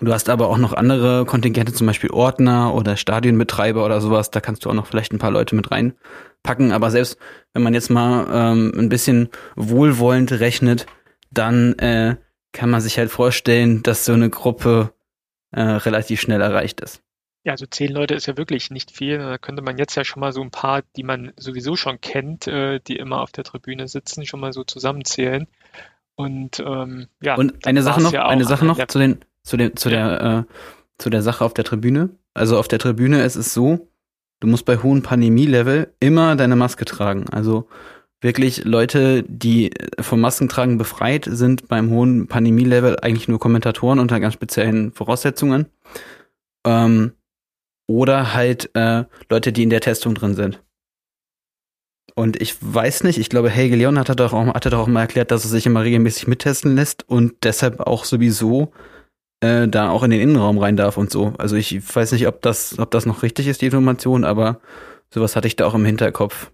[0.00, 4.30] Du hast aber auch noch andere Kontingente, zum Beispiel Ordner oder Stadionbetreiber oder sowas.
[4.30, 6.72] Da kannst du auch noch vielleicht ein paar Leute mit reinpacken.
[6.72, 7.18] Aber selbst
[7.52, 10.86] wenn man jetzt mal ähm, ein bisschen wohlwollend rechnet,
[11.30, 12.16] dann äh,
[12.52, 14.92] kann man sich halt vorstellen, dass so eine Gruppe
[15.52, 17.02] äh, relativ schnell erreicht ist.
[17.44, 19.18] Ja, also zehn Leute ist ja wirklich nicht viel.
[19.18, 22.46] Da könnte man jetzt ja schon mal so ein paar, die man sowieso schon kennt,
[22.46, 25.46] äh, die immer auf der Tribüne sitzen, schon mal so zusammenzählen.
[26.16, 27.36] Und ähm, ja.
[27.36, 30.18] Und eine Sache noch, ja eine Sache noch zu den, zu den, zu ja.
[30.18, 30.44] der, äh,
[30.98, 32.10] zu der Sache auf der Tribüne.
[32.34, 33.88] Also auf der Tribüne ist es so,
[34.40, 37.26] du musst bei hohem Pandemie-Level immer deine Maske tragen.
[37.30, 37.68] Also
[38.20, 44.34] wirklich Leute, die vom Maskentragen befreit sind beim hohen Pandemie-Level, eigentlich nur Kommentatoren unter ganz
[44.34, 45.66] speziellen Voraussetzungen.
[46.66, 47.12] Ähm,
[47.86, 50.62] oder halt äh, Leute, die in der Testung drin sind.
[52.14, 55.00] Und ich weiß nicht, ich glaube, Helge Leon hat doch auch, hatte doch auch mal
[55.00, 58.72] erklärt, dass er sich immer regelmäßig mittesten lässt und deshalb auch sowieso
[59.40, 61.32] äh, da auch in den Innenraum rein darf und so.
[61.38, 64.60] Also ich weiß nicht, ob das, ob das noch richtig ist, die Information, aber
[65.12, 66.52] sowas hatte ich da auch im Hinterkopf.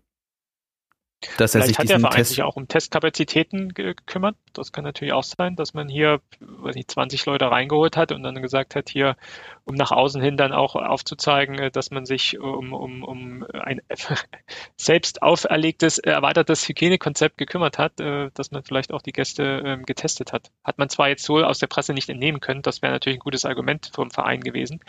[1.39, 4.37] Dass er Vielleicht sich hat der Verein Test sich auch um Testkapazitäten gekümmert.
[4.53, 8.23] Das kann natürlich auch sein, dass man hier, weiß nicht, 20 Leute reingeholt hat und
[8.23, 9.17] dann gesagt hat, hier,
[9.65, 13.81] um nach außen hin dann auch aufzuzeigen, äh, dass man sich um, um, um ein
[14.77, 20.33] selbst auferlegtes, erweitertes Hygienekonzept gekümmert hat, äh, dass man vielleicht auch die Gäste ähm, getestet
[20.33, 20.51] hat.
[20.65, 23.25] Hat man zwar jetzt so aus der Presse nicht entnehmen können, das wäre natürlich ein
[23.25, 24.81] gutes Argument vom Verein gewesen,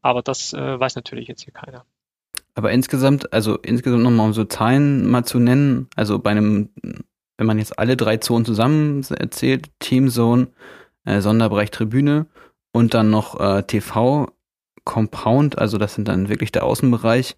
[0.00, 1.84] aber das äh, weiß natürlich jetzt hier keiner.
[2.56, 6.70] Aber insgesamt, also insgesamt nochmal um so Zahlen mal zu nennen, also bei einem,
[7.36, 10.48] wenn man jetzt alle drei Zonen zusammen erzählt, Teamzone,
[11.04, 12.26] äh, Sonderbereich Tribüne
[12.72, 14.32] und dann noch äh, TV
[14.84, 17.36] Compound, also das sind dann wirklich der Außenbereich,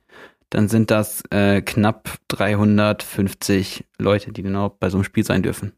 [0.51, 5.73] dann sind das äh, knapp 350 Leute, die genau bei so einem Spiel sein dürfen.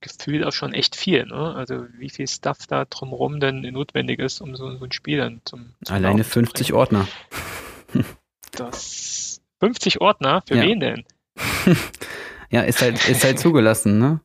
[0.00, 1.54] Gefühlt auch schon echt viel, ne?
[1.56, 5.40] Also wie viel Stuff da drumherum denn notwendig ist, um so, so ein Spiel dann
[5.44, 7.08] zum, zum Alleine 50 Ordner.
[8.52, 10.42] Das 50 Ordner?
[10.46, 10.62] Für ja.
[10.62, 11.04] wen denn?
[12.50, 14.20] ja, ist halt, ist halt zugelassen, ne?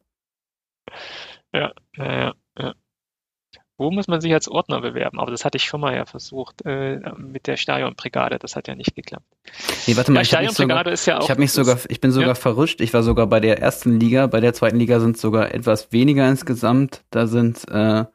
[1.53, 2.73] Ja, ja, ja.
[3.77, 5.19] Wo muss man sich als Ordner bewerben?
[5.19, 8.39] Aber das hatte ich schon mal ja versucht äh, mit der Stadionbrigade.
[8.39, 9.25] Das hat ja nicht geklappt.
[9.85, 11.23] Nee, warte mal, ja, ich Stadionbrigade ist ja auch.
[11.23, 12.35] Ich habe mich sogar, ich bin sogar ja.
[12.35, 12.79] verrutscht.
[12.79, 14.27] Ich war sogar bei der ersten Liga.
[14.27, 17.03] Bei der zweiten Liga sind es sogar etwas weniger insgesamt.
[17.09, 18.05] Da sind äh,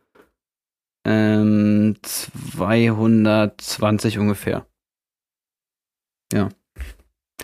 [1.04, 4.64] ähm, 220 ungefähr.
[6.32, 6.48] Ja.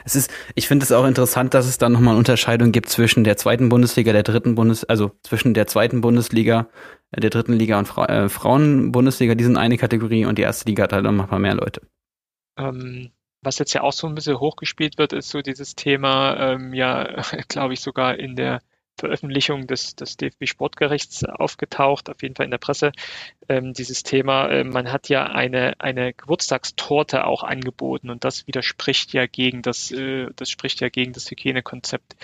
[0.04, 3.24] Es ist, ich finde es auch interessant, dass es da nochmal eine Unterscheidung gibt zwischen
[3.24, 6.68] der zweiten Bundesliga, der dritten Bundes, also zwischen der zweiten Bundesliga,
[7.10, 10.68] äh, der dritten Liga und Fra äh, Frauenbundesliga, die sind eine Kategorie und die erste
[10.68, 11.82] Liga hat halt noch ein paar mehr Leute.
[12.58, 13.10] Ähm,
[13.42, 17.22] was jetzt ja auch so ein bisschen hochgespielt wird, ist so dieses Thema, ähm, ja,
[17.48, 18.60] glaube ich, sogar in der
[18.98, 22.92] Veröffentlichung des, des DFB-Sportgerichts aufgetaucht, auf jeden Fall in der Presse,
[23.48, 24.48] ähm, dieses Thema.
[24.48, 29.90] Äh, man hat ja eine, eine Geburtstagstorte auch angeboten und das widerspricht ja gegen das,
[29.92, 32.16] äh, das spricht ja gegen das Hygienekonzept.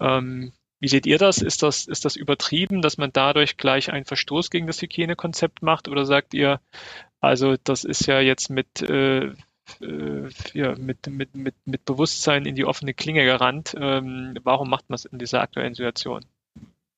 [0.00, 1.38] Ähm, wie seht ihr das?
[1.38, 5.88] Ist das, ist das übertrieben, dass man dadurch gleich einen Verstoß gegen das Hygienekonzept macht?
[5.88, 6.60] Oder sagt ihr,
[7.20, 9.32] also das ist ja jetzt mit äh,
[9.80, 13.74] äh, ja, mit, mit, mit, mit Bewusstsein in die offene Klinge gerannt.
[13.78, 16.24] Ähm, warum macht man es in dieser aktuellen Situation?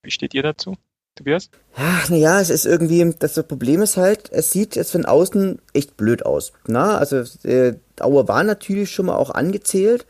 [0.02, 0.76] Wie steht ihr dazu?
[1.14, 1.50] Tobias?
[1.76, 5.96] Ach, naja, es ist irgendwie, das Problem ist halt, es sieht jetzt von außen echt
[5.96, 6.52] blöd aus.
[6.66, 10.06] Na, also äh, Dauer war natürlich schon mal auch angezählt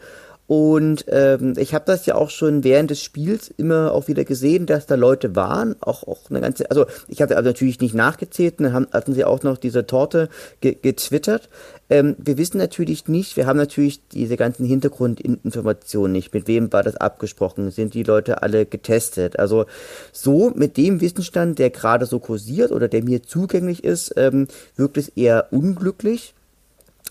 [0.50, 4.66] und ähm, ich habe das ja auch schon während des Spiels immer auch wieder gesehen,
[4.66, 8.58] dass da Leute waren, auch, auch eine ganze, also ich hatte also natürlich nicht nachgezählt,
[8.58, 10.28] dann haben, hatten sie auch noch diese Torte
[10.60, 11.48] ge getwittert.
[11.88, 16.34] Ähm, wir wissen natürlich nicht, wir haben natürlich diese ganzen Hintergrundinformationen nicht.
[16.34, 17.70] Mit wem war das abgesprochen?
[17.70, 19.38] Sind die Leute alle getestet?
[19.38, 19.66] Also
[20.10, 24.96] so mit dem Wissensstand, der gerade so kursiert oder der mir zugänglich ist, ähm, wirkt
[24.96, 26.34] es eher unglücklich.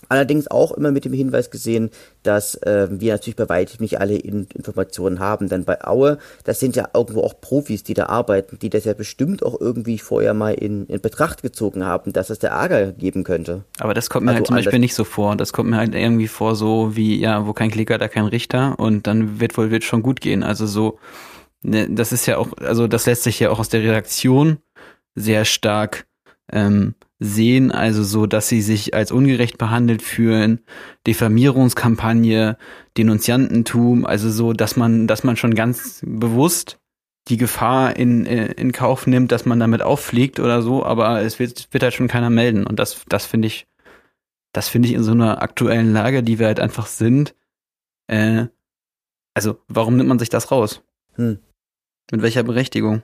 [0.09, 1.91] Allerdings auch immer mit dem Hinweis gesehen,
[2.23, 5.49] dass äh, wir natürlich bei weitem nicht alle in Informationen haben.
[5.49, 8.93] Denn bei Aue, das sind ja irgendwo auch Profis, die da arbeiten, die das ja
[8.93, 13.23] bestimmt auch irgendwie vorher mal in, in Betracht gezogen haben, dass es der Ärger geben
[13.23, 13.63] könnte.
[13.77, 15.35] Aber das kommt mir also halt zum Beispiel nicht so vor.
[15.35, 18.79] Das kommt mir halt irgendwie vor, so wie, ja, wo kein Klicker, da kein Richter
[18.79, 20.41] und dann wird wohl wird schon gut gehen.
[20.41, 20.97] Also so,
[21.61, 24.57] ne, das ist ja auch, also das lässt sich ja auch aus der Redaktion
[25.15, 26.07] sehr stark
[26.51, 30.61] ähm, sehen, also so, dass sie sich als ungerecht behandelt fühlen,
[31.05, 32.57] Diffamierungskampagne,
[32.97, 36.79] Denunziantentum, also so, dass man, dass man schon ganz bewusst
[37.27, 41.39] die Gefahr in, äh, in Kauf nimmt, dass man damit auffliegt oder so, aber es
[41.39, 43.67] wird, wird halt schon keiner melden und das, das finde ich,
[44.53, 47.35] das finde ich in so einer aktuellen Lage, die wir halt einfach sind,
[48.07, 48.45] äh,
[49.33, 50.81] also warum nimmt man sich das raus?
[51.15, 51.39] Hm.
[52.11, 53.03] Mit welcher Berechtigung?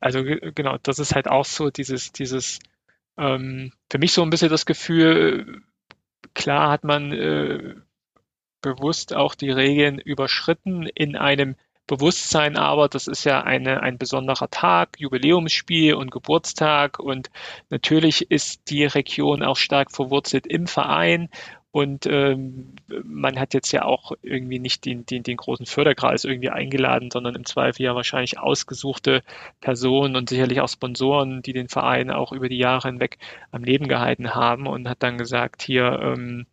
[0.00, 2.60] Also genau, das ist halt auch so dieses, dieses,
[3.16, 5.62] ähm, für mich so ein bisschen das Gefühl,
[6.34, 7.74] klar hat man äh,
[8.60, 14.48] bewusst auch die Regeln überschritten in einem Bewusstsein, aber das ist ja eine, ein besonderer
[14.48, 17.30] Tag, Jubiläumsspiel und Geburtstag und
[17.68, 21.28] natürlich ist die Region auch stark verwurzelt im Verein
[21.74, 26.50] und ähm, man hat jetzt ja auch irgendwie nicht den, den, den großen Förderkreis irgendwie
[26.50, 29.24] eingeladen, sondern im Zweifel ja wahrscheinlich ausgesuchte
[29.60, 33.18] Personen und sicherlich auch Sponsoren, die den Verein auch über die Jahre hinweg
[33.50, 36.46] am Leben gehalten haben und hat dann gesagt, hier, ähm,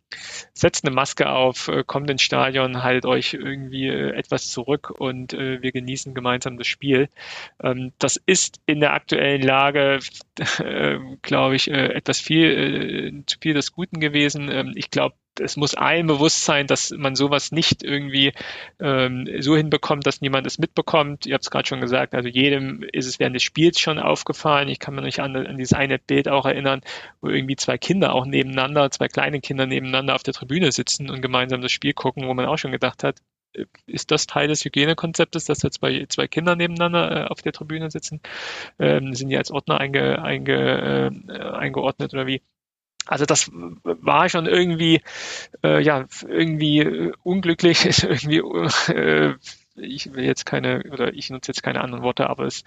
[0.54, 5.32] setzt eine Maske auf, äh, kommt ins Stadion, haltet euch irgendwie äh, etwas zurück und
[5.34, 7.08] äh, wir genießen gemeinsam das Spiel.
[7.62, 10.00] Ähm, das ist in der aktuellen Lage,
[10.58, 14.50] äh, glaube ich, etwas viel zu viel des Guten gewesen.
[14.50, 18.32] Ähm, ich glaube, es muss allen bewusst sein, dass man sowas nicht irgendwie
[18.80, 21.26] ähm, so hinbekommt, dass niemand es mitbekommt.
[21.26, 24.68] Ihr habt es gerade schon gesagt, also jedem ist es während des Spiels schon aufgefallen.
[24.68, 26.82] Ich kann mich an, an dieses eine Bild auch erinnern,
[27.20, 31.22] wo irgendwie zwei Kinder auch nebeneinander, zwei kleine Kinder nebeneinander auf der Tribüne sitzen und
[31.22, 33.18] gemeinsam das Spiel gucken, wo man auch schon gedacht hat,
[33.54, 37.52] äh, ist das Teil des Hygienekonzeptes, dass da zwei, zwei Kinder nebeneinander äh, auf der
[37.52, 38.20] Tribüne sitzen?
[38.78, 42.42] Ähm, sind die als Ordner einge, einge, äh, eingeordnet oder wie?
[43.06, 45.00] Also das war schon irgendwie,
[45.64, 48.38] äh, ja, irgendwie äh, unglücklich, ist irgendwie,
[48.92, 49.34] äh,
[49.74, 52.62] ich will jetzt keine, oder ich nutze jetzt keine anderen Worte, aber es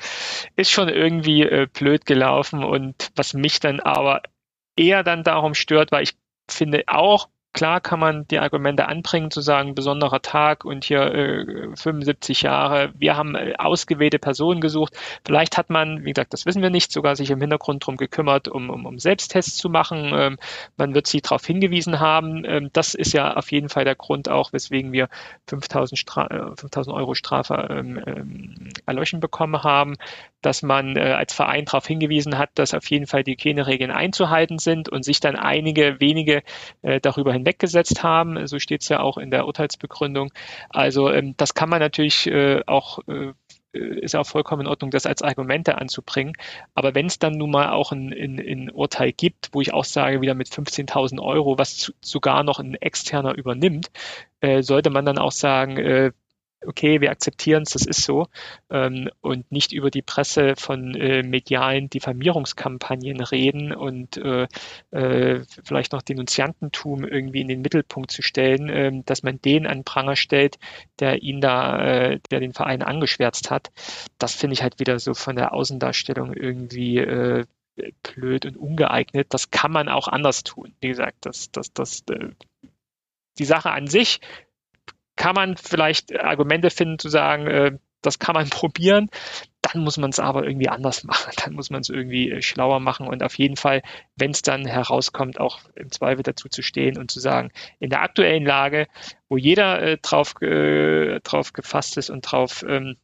[0.56, 2.64] ist schon irgendwie äh, blöd gelaufen.
[2.64, 4.22] Und was mich dann aber
[4.76, 6.16] eher dann darum stört, weil ich
[6.50, 11.74] finde auch, Klar kann man die Argumente anbringen, zu sagen, besonderer Tag und hier äh,
[11.74, 12.92] 75 Jahre.
[12.98, 14.94] Wir haben äh, ausgewählte Personen gesucht.
[15.26, 18.50] Vielleicht hat man, wie gesagt, das wissen wir nicht, sogar sich im Hintergrund darum gekümmert,
[18.50, 20.12] um, um, um Selbsttests zu machen.
[20.14, 20.38] Ähm,
[20.76, 22.44] man wird sie darauf hingewiesen haben.
[22.44, 25.08] Ähm, das ist ja auf jeden Fall der Grund auch, weswegen wir
[25.48, 29.96] 5000, Stra 5000 äh, Euro Strafe ähm, ähm, erlöschen bekommen haben
[30.42, 34.60] dass man äh, als Verein darauf hingewiesen hat, dass auf jeden Fall die Hygieneregeln einzuhalten
[34.60, 36.44] sind und sich dann einige wenige
[36.82, 38.46] äh, darüber hinweggesetzt haben.
[38.48, 40.32] So steht es ja auch in der Urteilsbegründung.
[40.70, 43.34] Also ähm, das kann man natürlich äh, auch äh,
[43.76, 46.34] ist auch vollkommen in Ordnung, das als Argumente anzubringen.
[46.74, 49.86] Aber wenn es dann nun mal auch ein, ein, ein, Urteil gibt, wo ich auch
[49.86, 53.92] sage, wieder mit 15.000 Euro, was zu, sogar noch ein externer übernimmt,
[54.42, 56.12] äh, sollte man dann auch sagen, äh,
[56.68, 58.28] okay, wir akzeptieren es, das ist so,
[58.70, 64.48] ähm, und nicht über die Presse von äh, medialen Diffamierungskampagnen reden und äh,
[64.92, 69.84] äh, vielleicht noch Denunziantentum irgendwie in den Mittelpunkt zu stellen, äh, dass man den an
[69.84, 70.58] Pranger stellt,
[71.00, 73.72] der ihn da, äh, der den Verein angeschwärzt hat.
[74.18, 77.46] Das finde ich halt wieder so von der Außendarstellung irgendwie äh,
[78.04, 79.28] blöd und ungeeignet.
[79.34, 80.74] Das kann man auch anders tun.
[80.80, 82.30] Wie gesagt, das, das, das, äh,
[83.38, 84.22] die Sache an sich
[85.16, 89.10] kann man vielleicht Argumente finden zu sagen, äh, das kann man probieren.
[89.62, 91.34] Dann muss man es aber irgendwie anders machen.
[91.44, 93.82] Dann muss man es irgendwie äh, schlauer machen und auf jeden Fall,
[94.16, 98.02] wenn es dann herauskommt, auch im Zweifel dazu zu stehen und zu sagen, in der
[98.02, 98.88] aktuellen Lage,
[99.28, 102.98] wo jeder äh, drauf, äh, drauf gefasst ist und drauf ähm,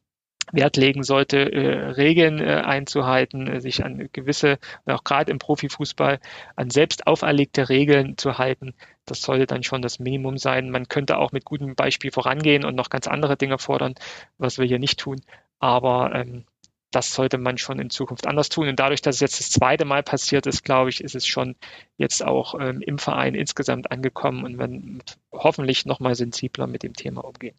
[0.50, 6.18] Wert legen sollte, äh, Regeln äh, einzuhalten, äh, sich an gewisse, auch gerade im Profifußball,
[6.56, 8.74] an selbst auferlegte Regeln zu halten.
[9.04, 10.70] Das sollte dann schon das Minimum sein.
[10.70, 13.94] Man könnte auch mit gutem Beispiel vorangehen und noch ganz andere Dinge fordern,
[14.38, 15.20] was wir hier nicht tun.
[15.58, 16.44] Aber ähm,
[16.90, 18.68] das sollte man schon in Zukunft anders tun.
[18.68, 21.56] Und dadurch, dass es jetzt das zweite Mal passiert ist, glaube ich, ist es schon
[21.96, 25.02] jetzt auch ähm, im Verein insgesamt angekommen und man
[25.32, 27.56] hoffentlich nochmal sensibler mit dem Thema umgehen.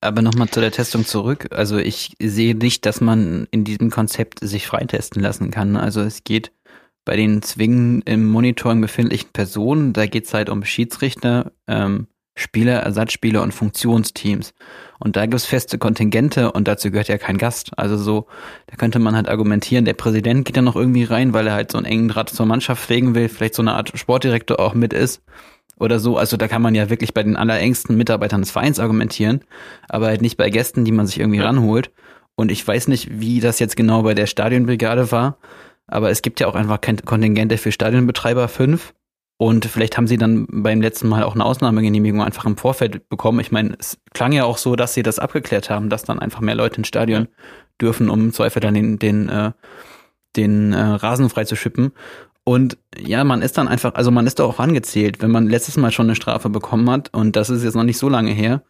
[0.00, 1.48] Aber nochmal zu der Testung zurück.
[1.50, 5.76] Also ich sehe nicht, dass man in diesem Konzept sich freitesten lassen kann.
[5.76, 6.52] Also es geht
[7.04, 12.06] bei den zwingend im Monitoring befindlichen Personen, da geht es halt um Schiedsrichter, ähm,
[12.36, 14.54] Spieler, Ersatzspieler und Funktionsteams.
[15.00, 17.70] Und da gibt es feste Kontingente und dazu gehört ja kein Gast.
[17.76, 18.26] Also so,
[18.66, 21.72] da könnte man halt argumentieren, der Präsident geht da noch irgendwie rein, weil er halt
[21.72, 24.92] so einen engen Draht zur Mannschaft pflegen will, vielleicht so eine Art Sportdirektor auch mit
[24.92, 25.22] ist
[25.78, 26.16] oder so.
[26.16, 29.42] Also da kann man ja wirklich bei den allerengsten Mitarbeitern des Vereins argumentieren,
[29.88, 31.90] aber halt nicht bei Gästen, die man sich irgendwie ranholt.
[32.34, 35.38] Und ich weiß nicht, wie das jetzt genau bei der Stadionbrigade war,
[35.86, 38.94] aber es gibt ja auch einfach Kontingente für Stadionbetreiber fünf.
[39.40, 43.38] Und vielleicht haben sie dann beim letzten Mal auch eine Ausnahmegenehmigung einfach im Vorfeld bekommen.
[43.38, 46.40] Ich meine, es klang ja auch so, dass sie das abgeklärt haben, dass dann einfach
[46.40, 47.44] mehr Leute ins Stadion ja.
[47.80, 49.52] dürfen, um im Zweifel dann den, den, äh,
[50.34, 51.92] den äh, Rasen frei zu schippen.
[52.48, 55.76] Und ja, man ist dann einfach, also man ist doch auch angezählt, wenn man letztes
[55.76, 58.62] Mal schon eine Strafe bekommen hat und das ist jetzt noch nicht so lange her.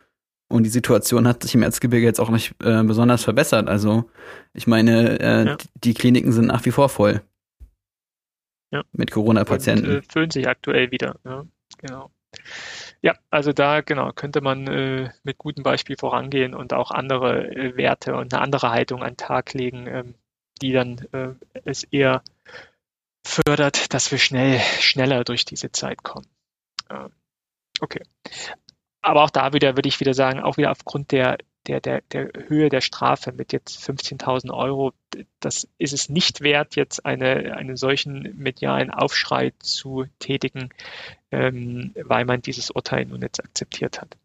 [0.48, 3.68] Und die Situation hat sich im Erzgebirge jetzt auch nicht äh, besonders verbessert.
[3.68, 4.10] Also
[4.52, 5.56] ich meine, äh, ja.
[5.74, 7.22] die Kliniken sind nach wie vor voll.
[8.72, 8.82] Ja.
[8.90, 9.98] Mit Corona-Patienten.
[9.98, 11.14] Äh, füllen sich aktuell wieder.
[11.24, 11.44] Ja,
[11.76, 12.10] genau.
[13.00, 17.76] Ja, also da genau könnte man äh, mit gutem Beispiel vorangehen und auch andere äh,
[17.76, 20.14] Werte und eine andere Haltung an den Tag legen, ähm,
[20.60, 21.28] die dann äh,
[21.64, 22.24] es eher
[23.28, 26.26] fördert, dass wir schnell, schneller durch diese Zeit kommen.
[26.90, 27.12] Ähm,
[27.80, 28.02] okay.
[29.02, 32.30] Aber auch da wieder würde ich wieder sagen, auch wieder aufgrund der, der, der, der
[32.48, 34.92] Höhe der Strafe mit jetzt 15.000 Euro,
[35.40, 40.70] das ist es nicht wert, jetzt eine, einen solchen medialen Aufschrei zu tätigen,
[41.30, 44.16] ähm, weil man dieses Urteil nun jetzt akzeptiert hat.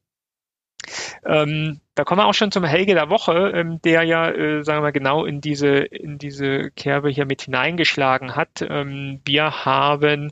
[1.25, 4.79] Ähm, da kommen wir auch schon zum Helge der Woche, ähm, der ja, äh, sagen
[4.79, 8.65] wir mal, genau in diese, in diese Kerbe hier mit hineingeschlagen hat.
[8.67, 10.31] Ähm, wir haben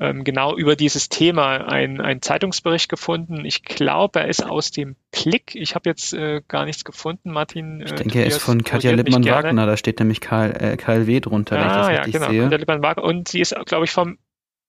[0.00, 3.44] ähm, genau über dieses Thema einen Zeitungsbericht gefunden.
[3.44, 5.54] Ich glaube, er ist aus dem Klick.
[5.54, 7.80] Ich habe jetzt äh, gar nichts gefunden, Martin.
[7.80, 9.66] Äh, ich denke, er ist von Katja Lippmann-Wagner.
[9.66, 12.42] Da steht nämlich Karl, äh, KLW drunter, ah, wenn ich das ah, ja, genau, sehe.
[12.42, 13.04] Katja Lippmann-Wagner.
[13.04, 14.18] Und sie ist, glaube ich, vom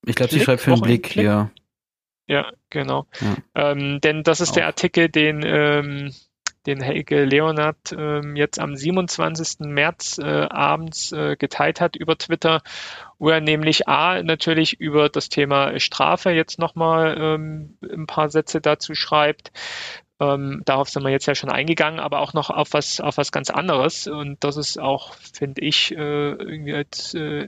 [0.06, 1.52] ich glaube, sie schreibt für den Blick, ja.
[2.30, 3.08] Ja, genau.
[3.20, 3.72] Ja.
[3.72, 4.54] Ähm, denn das ist Auch.
[4.54, 6.14] der Artikel, den, ähm,
[6.68, 9.62] den Helge Leonard ähm, jetzt am 27.
[9.62, 12.62] März äh, abends äh, geteilt hat über Twitter,
[13.18, 18.62] wo er nämlich A natürlich über das Thema Strafe jetzt nochmal ähm, ein paar Sätze
[18.62, 19.52] dazu schreibt.
[20.20, 23.32] Ähm, darauf sind wir jetzt ja schon eingegangen, aber auch noch auf was, auf was
[23.32, 24.06] ganz anderes.
[24.06, 25.96] Und das ist auch, finde ich, äh,
[26.34, 27.48] irgendwie als äh,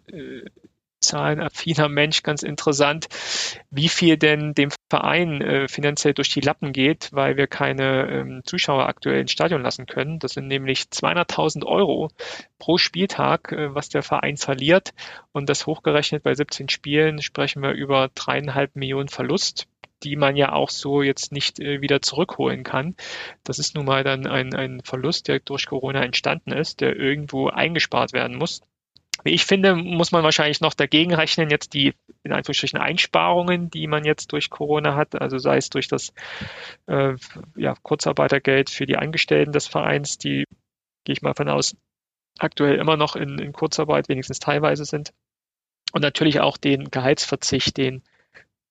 [1.12, 3.08] zahlenaffiner Mensch ganz interessant,
[3.70, 8.42] wie viel denn dem Verein äh, finanziell durch die Lappen geht, weil wir keine ähm,
[8.46, 10.20] Zuschauer aktuell ins Stadion lassen können.
[10.20, 12.10] Das sind nämlich 200.000 Euro
[12.60, 14.94] pro Spieltag, äh, was der Verein verliert.
[15.34, 19.68] Und das hochgerechnet bei 17 Spielen sprechen wir über dreieinhalb Millionen Verlust
[20.04, 22.96] die man ja auch so jetzt nicht äh, wieder zurückholen kann.
[23.44, 27.50] Das ist nun mal dann ein, ein Verlust, der durch Corona entstanden ist, der irgendwo
[27.50, 28.64] eingespart werden muss.
[29.24, 31.94] Ich finde, muss man wahrscheinlich noch dagegen rechnen, jetzt die
[32.24, 36.14] in Anführungsstrichen Einsparungen, die man jetzt durch Corona hat, also sei es durch das
[36.88, 37.16] äh,
[37.56, 40.46] ja, Kurzarbeitergeld für die Angestellten des Vereins, die,
[41.04, 41.76] gehe ich mal von aus,
[42.40, 45.14] aktuell immer noch in, in Kurzarbeit, wenigstens teilweise sind.
[45.94, 48.04] Und natürlich auch den Gehaltsverzicht, den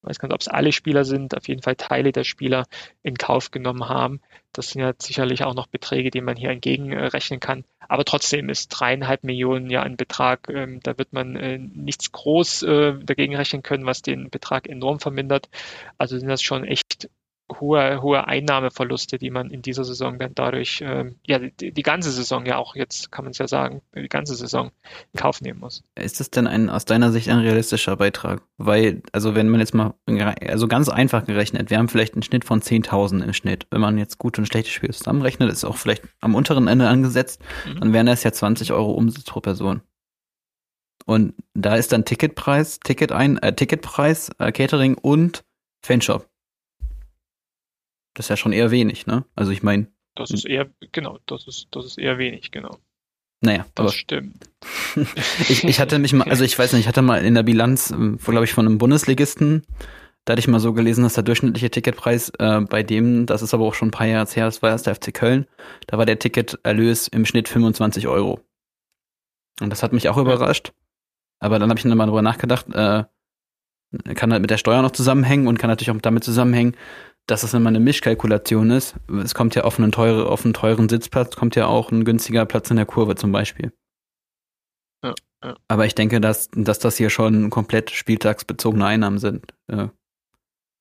[0.02, 2.66] ich weiß gar nicht, ob es alle Spieler sind, auf jeden Fall Teile der Spieler
[3.02, 4.20] in Kauf genommen haben.
[4.52, 7.64] Das sind ja sicherlich auch noch Beträge, die man hier entgegenrechnen kann.
[7.86, 12.62] Aber trotzdem ist dreieinhalb Millionen ja ein Betrag, ähm, da wird man äh, nichts groß
[12.62, 15.50] äh, dagegen rechnen können, was den Betrag enorm vermindert.
[15.98, 17.10] Also sind das schon echt
[17.58, 22.10] hohe, hohe Einnahmeverluste, die man in dieser Saison dann dadurch, ähm, ja, die, die, ganze
[22.10, 24.70] Saison ja auch, jetzt kann man es ja sagen, die ganze Saison
[25.12, 25.82] in Kauf nehmen muss.
[25.94, 28.42] Ist das denn ein, aus deiner Sicht ein realistischer Beitrag?
[28.58, 29.94] Weil, also wenn man jetzt mal,
[30.46, 33.66] also ganz einfach gerechnet, wir haben vielleicht einen Schnitt von 10.000 im Schnitt.
[33.70, 37.40] Wenn man jetzt gute und schlechte Spiele zusammenrechnet, ist auch vielleicht am unteren Ende angesetzt,
[37.66, 37.80] mhm.
[37.80, 39.82] dann wären das ja 20 Euro Umsatz pro Person.
[41.06, 45.44] Und da ist dann Ticketpreis, Ticket ein, äh, Ticketpreis, äh, Catering und
[45.82, 46.29] Fanshop.
[48.14, 49.24] Das ist ja schon eher wenig, ne?
[49.36, 49.86] Also ich meine.
[50.14, 52.78] Das ist eher, genau, das ist, das ist eher wenig, genau.
[53.40, 54.50] Naja, das aber stimmt.
[55.48, 57.90] ich, ich hatte mich mal, also ich weiß nicht, ich hatte mal in der Bilanz,
[57.90, 59.64] ähm, glaube ich, von einem Bundesligisten,
[60.24, 63.54] da hatte ich mal so gelesen, dass der durchschnittliche Ticketpreis äh, bei dem, das ist
[63.54, 65.46] aber auch schon ein paar Jahre her, das war erst der FC Köln,
[65.86, 68.40] da war der Ticketerlös im Schnitt 25 Euro.
[69.60, 70.72] Und das hat mich auch überrascht.
[71.38, 73.04] Aber dann habe ich dann mal drüber nachgedacht, äh,
[74.14, 76.76] kann halt mit der Steuer noch zusammenhängen und kann natürlich auch damit zusammenhängen,
[77.30, 78.96] dass es immer eine Mischkalkulation ist.
[79.22, 82.44] Es kommt ja auf einen, teure, auf einen teuren Sitzplatz, kommt ja auch ein günstiger
[82.44, 83.72] Platz in der Kurve zum Beispiel.
[85.04, 85.14] Ja,
[85.44, 85.56] ja.
[85.68, 89.88] Aber ich denke, dass, dass das hier schon komplett spieltagsbezogene Einnahmen sind, äh,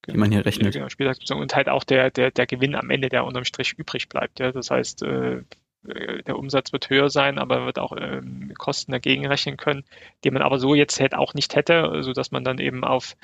[0.07, 0.73] die man hier rechnet.
[0.73, 4.09] Genau, spieltagsbezogen und halt auch der, der, der Gewinn am Ende, der unterm Strich übrig
[4.09, 4.39] bleibt.
[4.39, 4.51] Ja?
[4.51, 5.43] Das heißt, äh,
[5.83, 9.85] der Umsatz wird höher sein, aber wird auch ähm, Kosten dagegen rechnen können,
[10.23, 13.15] die man aber so jetzt halt auch nicht hätte, sodass man dann eben auf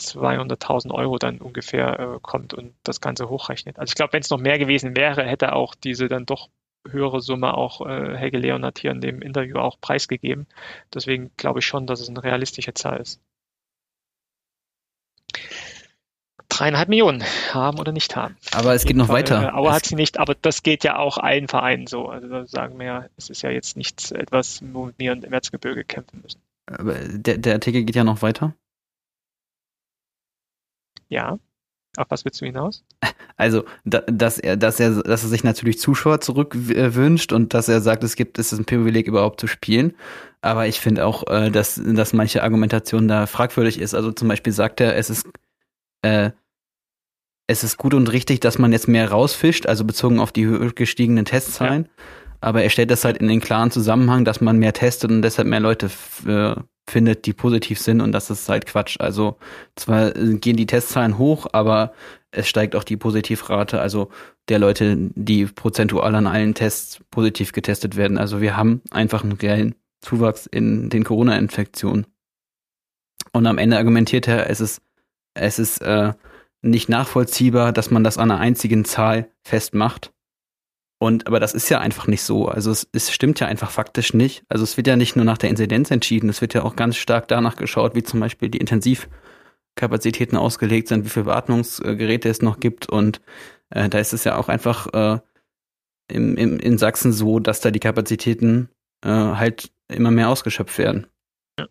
[0.00, 3.78] 200.000 Euro dann ungefähr äh, kommt und das Ganze hochrechnet.
[3.78, 6.48] Also ich glaube, wenn es noch mehr gewesen wäre, hätte auch diese dann doch
[6.88, 10.46] höhere Summe auch äh, Helge Leonard hier in dem Interview auch preisgegeben.
[10.92, 13.20] Deswegen glaube ich schon, dass es eine realistische Zahl ist.
[16.48, 18.36] Dreieinhalb Millionen haben oder nicht haben.
[18.52, 19.42] Aber es geht noch Fall, weiter.
[19.42, 22.08] Äh, Auer hat sie nicht, aber das geht ja auch allen Vereinen so.
[22.08, 25.84] Also da sagen wir ja, es ist ja jetzt nichts etwas, wo wir im Erzgebirge
[25.84, 26.40] kämpfen müssen.
[26.66, 28.54] Aber der, der Artikel geht ja noch weiter.
[31.12, 31.38] Ja.
[31.98, 32.84] Auf was willst du hinaus?
[33.36, 37.80] Also, da, dass er, dass er, dass er sich natürlich Zuschauer zurückwünscht und dass er
[37.80, 39.94] sagt, es gibt, es ist ein Privileg überhaupt zu spielen.
[40.40, 43.94] Aber ich finde auch, äh, dass, dass manche Argumentation da fragwürdig ist.
[43.94, 45.26] Also zum Beispiel sagt er, es ist,
[46.02, 46.30] äh,
[47.46, 51.24] es ist gut und richtig, dass man jetzt mehr rausfischt, also bezogen auf die gestiegenen
[51.26, 51.84] Testzahlen.
[51.84, 51.90] Ja.
[52.42, 55.46] Aber er stellt das halt in den klaren Zusammenhang, dass man mehr testet und deshalb
[55.46, 55.90] mehr Leute
[56.26, 56.54] äh,
[56.88, 58.96] findet, die positiv sind und das ist halt Quatsch.
[58.98, 59.36] Also
[59.76, 61.92] zwar gehen die Testzahlen hoch, aber
[62.32, 64.10] es steigt auch die Positivrate, also
[64.48, 68.18] der Leute, die prozentual an allen Tests positiv getestet werden.
[68.18, 72.06] Also wir haben einfach einen reellen Zuwachs in den Corona-Infektionen.
[73.32, 74.82] Und am Ende argumentiert er, es ist,
[75.34, 76.12] es ist äh,
[76.60, 80.12] nicht nachvollziehbar, dass man das an einer einzigen Zahl festmacht.
[81.02, 82.46] Und aber das ist ja einfach nicht so.
[82.46, 84.44] Also es, es stimmt ja einfach faktisch nicht.
[84.48, 86.96] Also es wird ja nicht nur nach der Inzidenz entschieden, es wird ja auch ganz
[86.96, 92.60] stark danach geschaut, wie zum Beispiel die Intensivkapazitäten ausgelegt sind, wie viele Beatmungsgeräte es noch
[92.60, 93.20] gibt und
[93.74, 95.18] Äh, da ist es ja auch einfach äh,
[96.08, 98.68] im, im, in Sachsen so, dass da die Kapazitäten
[99.02, 101.06] äh, halt immer mehr ausgeschöpft werden.
[101.58, 101.66] Ja.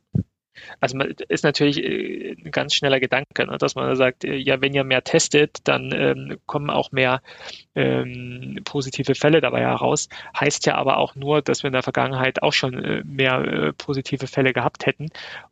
[0.79, 0.97] Also
[1.27, 4.83] ist natürlich äh, ein ganz schneller Gedanke, ne, dass man sagt, äh, ja, wenn ihr
[4.83, 7.21] mehr testet, dann ähm, kommen auch mehr
[7.75, 10.09] ähm, positive Fälle dabei heraus.
[10.37, 13.73] Heißt ja aber auch nur, dass wir in der Vergangenheit auch schon äh, mehr äh,
[13.73, 15.07] positive Fälle gehabt hätten.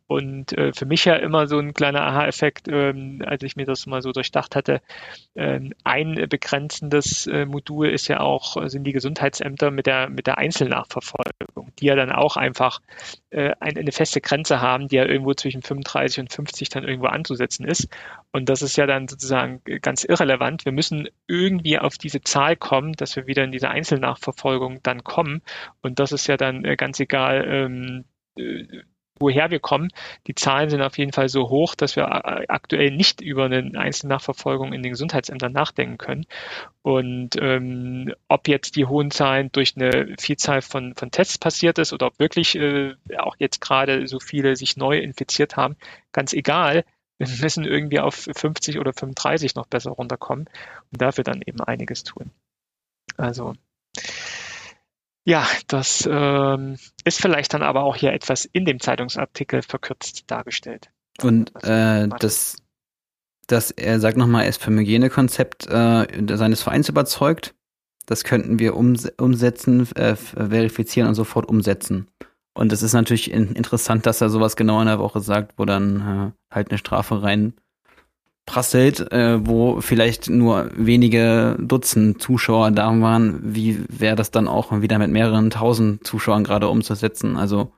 [0.06, 3.86] Und äh, für mich ja immer so ein kleiner Aha-Effekt, ähm, als ich mir das
[3.86, 4.82] mal so durchdacht hatte.
[5.36, 11.72] Ähm, ein begrenzendes Modul ist ja auch, sind die Gesundheitsämter mit der, mit der Einzelnachverfolgung,
[11.78, 12.80] die ja dann auch einfach
[13.30, 17.66] eine, eine feste Grenze haben, die ja irgendwo zwischen 35 und 50 dann irgendwo anzusetzen
[17.66, 17.88] ist.
[18.32, 20.64] Und das ist ja dann sozusagen ganz irrelevant.
[20.64, 25.42] Wir müssen irgendwie auf diese Zahl kommen, dass wir wieder in diese Einzelnachverfolgung dann kommen.
[25.82, 28.04] Und das ist ja dann äh, ganz egal, ähm,
[28.36, 28.82] äh,
[29.20, 29.90] woher wir kommen.
[30.26, 33.78] Die Zahlen sind auf jeden Fall so hoch, dass wir äh, aktuell nicht über eine
[33.78, 36.26] Einzelnachverfolgung in den Gesundheitsämtern nachdenken können.
[36.82, 41.92] Und ähm, ob jetzt die hohen Zahlen durch eine Vielzahl von, von Tests passiert ist
[41.92, 45.76] oder ob wirklich äh, auch jetzt gerade so viele sich neu infiziert haben,
[46.12, 46.84] ganz egal.
[47.18, 50.48] Wir müssen irgendwie auf 50 oder 35 noch besser runterkommen
[50.90, 52.30] und dafür dann eben einiges tun.
[53.18, 53.54] Also
[55.24, 60.90] ja, das ähm, ist vielleicht dann aber auch hier etwas in dem Zeitungsartikel verkürzt dargestellt.
[61.22, 62.56] Und äh, das,
[63.46, 67.54] dass er sagt nochmal, er ist vom Hygienekonzept äh, seines Vereins überzeugt.
[68.06, 72.08] Das könnten wir ums umsetzen, äh, verifizieren und sofort umsetzen.
[72.54, 75.64] Und es ist natürlich in interessant, dass er sowas genau in der Woche sagt, wo
[75.64, 77.54] dann äh, halt eine Strafe rein
[78.50, 84.72] prasselt, äh, wo vielleicht nur wenige Dutzend Zuschauer da waren, wie wäre das dann auch
[84.82, 87.36] wieder mit mehreren tausend Zuschauern gerade umzusetzen?
[87.36, 87.72] Also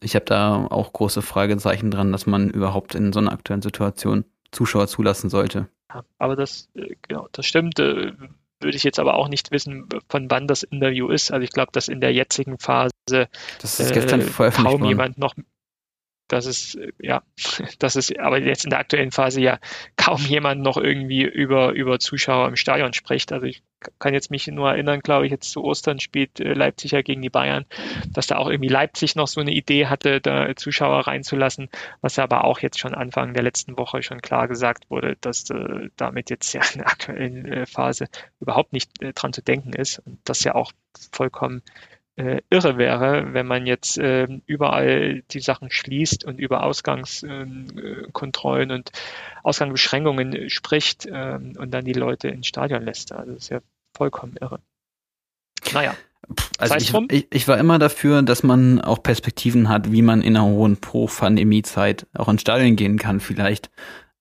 [0.00, 4.24] ich habe da auch große Fragezeichen dran, dass man überhaupt in so einer aktuellen Situation
[4.50, 5.68] Zuschauer zulassen sollte.
[6.18, 7.78] Aber das, äh, genau, das stimmt.
[7.78, 8.12] Äh,
[8.60, 11.30] würde ich jetzt aber auch nicht wissen, von wann das Interview ist.
[11.30, 12.90] Also ich glaube, dass in der jetzigen Phase
[13.60, 15.34] das ist gestern äh, kaum jemand noch
[16.28, 17.22] dass es, ja,
[17.78, 19.58] dass es aber jetzt in der aktuellen Phase ja
[19.96, 23.32] kaum jemand noch irgendwie über, über Zuschauer im Stadion spricht.
[23.32, 23.62] Also ich
[23.98, 27.22] kann jetzt mich nur erinnern, glaube ich, jetzt zu Ostern spielt äh, Leipzig ja gegen
[27.22, 27.64] die Bayern,
[28.12, 31.68] dass da auch irgendwie Leipzig noch so eine Idee hatte, da Zuschauer reinzulassen,
[32.00, 35.90] was aber auch jetzt schon Anfang der letzten Woche schon klar gesagt wurde, dass äh,
[35.96, 38.06] damit jetzt ja in der aktuellen äh, Phase
[38.40, 40.72] überhaupt nicht äh, dran zu denken ist und das ja auch
[41.12, 41.62] vollkommen
[42.18, 48.72] äh, irre wäre, wenn man jetzt äh, überall die Sachen schließt und über Ausgangskontrollen ähm,
[48.74, 48.90] äh, und
[49.44, 53.12] Ausgangsbeschränkungen spricht äh, und dann die Leute ins Stadion lässt.
[53.12, 53.60] Also das ist ja
[53.96, 54.60] vollkommen irre.
[55.72, 55.94] Naja.
[56.58, 60.36] Also ich, ich, ich, war immer dafür, dass man auch Perspektiven hat, wie man in
[60.36, 63.70] einer hohen Pro-Pandemie-Zeit auch ins Stadion gehen kann vielleicht.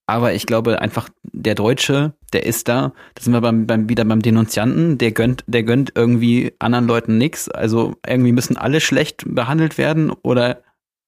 [0.08, 4.06] Aber ich glaube einfach, der Deutsche, der ist da, da sind wir beim, beim, wieder
[4.06, 7.50] beim Denunzianten, der gönnt, der gönnt irgendwie anderen Leuten nichts.
[7.50, 10.64] Also irgendwie müssen alle schlecht behandelt werden oder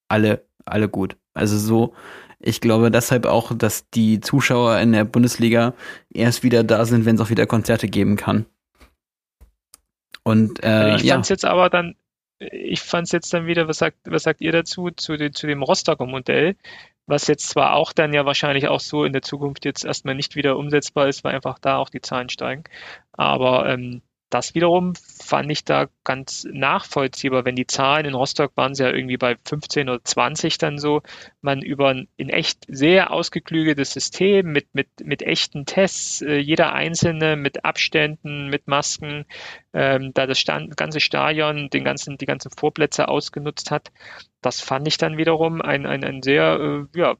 [0.08, 1.16] alle, alle gut.
[1.32, 1.94] Also so,
[2.38, 5.72] ich glaube deshalb auch, dass die Zuschauer in der Bundesliga
[6.12, 8.44] erst wieder da sind, wenn es auch wieder Konzerte geben kann.
[10.24, 11.14] Und äh, also ich ja.
[11.14, 11.96] fand's jetzt aber dann,
[12.38, 15.46] ich fand es jetzt dann wieder, was sagt, was sagt ihr dazu, zu, den, zu
[15.46, 16.56] dem Rostocker Modell?
[17.10, 20.36] Was jetzt zwar auch dann ja wahrscheinlich auch so in der Zukunft jetzt erstmal nicht
[20.36, 22.64] wieder umsetzbar ist, weil einfach da auch die Zahlen steigen.
[23.12, 28.74] Aber ähm, das wiederum fand ich da ganz nachvollziehbar, wenn die Zahlen in Rostock waren
[28.74, 31.02] sie ja irgendwie bei 15 oder 20 dann so,
[31.40, 36.72] man über ein in echt sehr ausgeklügeltes System mit, mit, mit echten Tests, äh, jeder
[36.72, 39.24] einzelne mit Abständen, mit Masken,
[39.72, 43.90] ähm, da das Stand, ganze Stadion den ganzen, die ganzen Vorplätze ausgenutzt hat.
[44.40, 47.16] Das fand ich dann wiederum ein, ein, ein sehr äh, ja,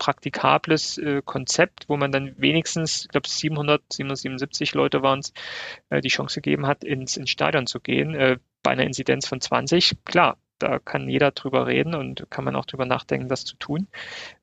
[0.00, 5.32] praktikables äh, Konzept, wo man dann wenigstens, ich glaube 700, 777 Leute waren es,
[5.90, 8.14] äh, die Chance gegeben hat, ins, ins Stadion zu gehen.
[8.14, 12.56] Äh, bei einer Inzidenz von 20, klar, da kann jeder drüber reden und kann man
[12.56, 13.88] auch drüber nachdenken, das zu tun.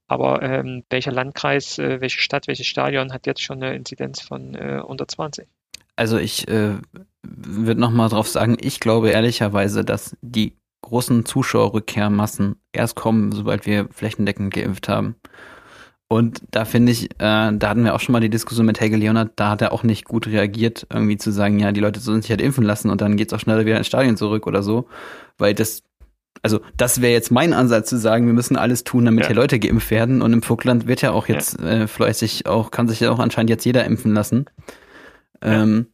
[0.08, 4.56] Aber ähm, welcher Landkreis, äh, welche Stadt, welches Stadion hat jetzt schon eine Inzidenz von
[4.56, 5.48] äh, unter 20?
[5.96, 6.76] Also ich äh,
[7.24, 13.88] würde nochmal drauf sagen, ich glaube ehrlicherweise, dass die großen Zuschauerrückkehrmassen erst kommen, sobald wir
[13.92, 15.16] flächendeckend geimpft haben.
[16.10, 18.96] Und da finde ich, äh, da hatten wir auch schon mal die Diskussion mit Helge
[18.96, 22.22] Leonard, da hat er auch nicht gut reagiert, irgendwie zu sagen, ja, die Leute sollen
[22.22, 24.88] sich halt impfen lassen und dann geht's auch schneller wieder ins Stadion zurück oder so.
[25.38, 25.84] Weil das,
[26.44, 29.28] also das wäre jetzt mein Ansatz zu sagen, wir müssen alles tun, damit ja.
[29.28, 30.22] hier Leute geimpft werden.
[30.22, 31.68] Und im Vogtland wird ja auch jetzt ja.
[31.68, 34.46] Äh, fleißig auch, kann sich ja auch anscheinend jetzt jeder impfen lassen.
[35.44, 35.64] Ja.
[35.64, 35.88] Ähm,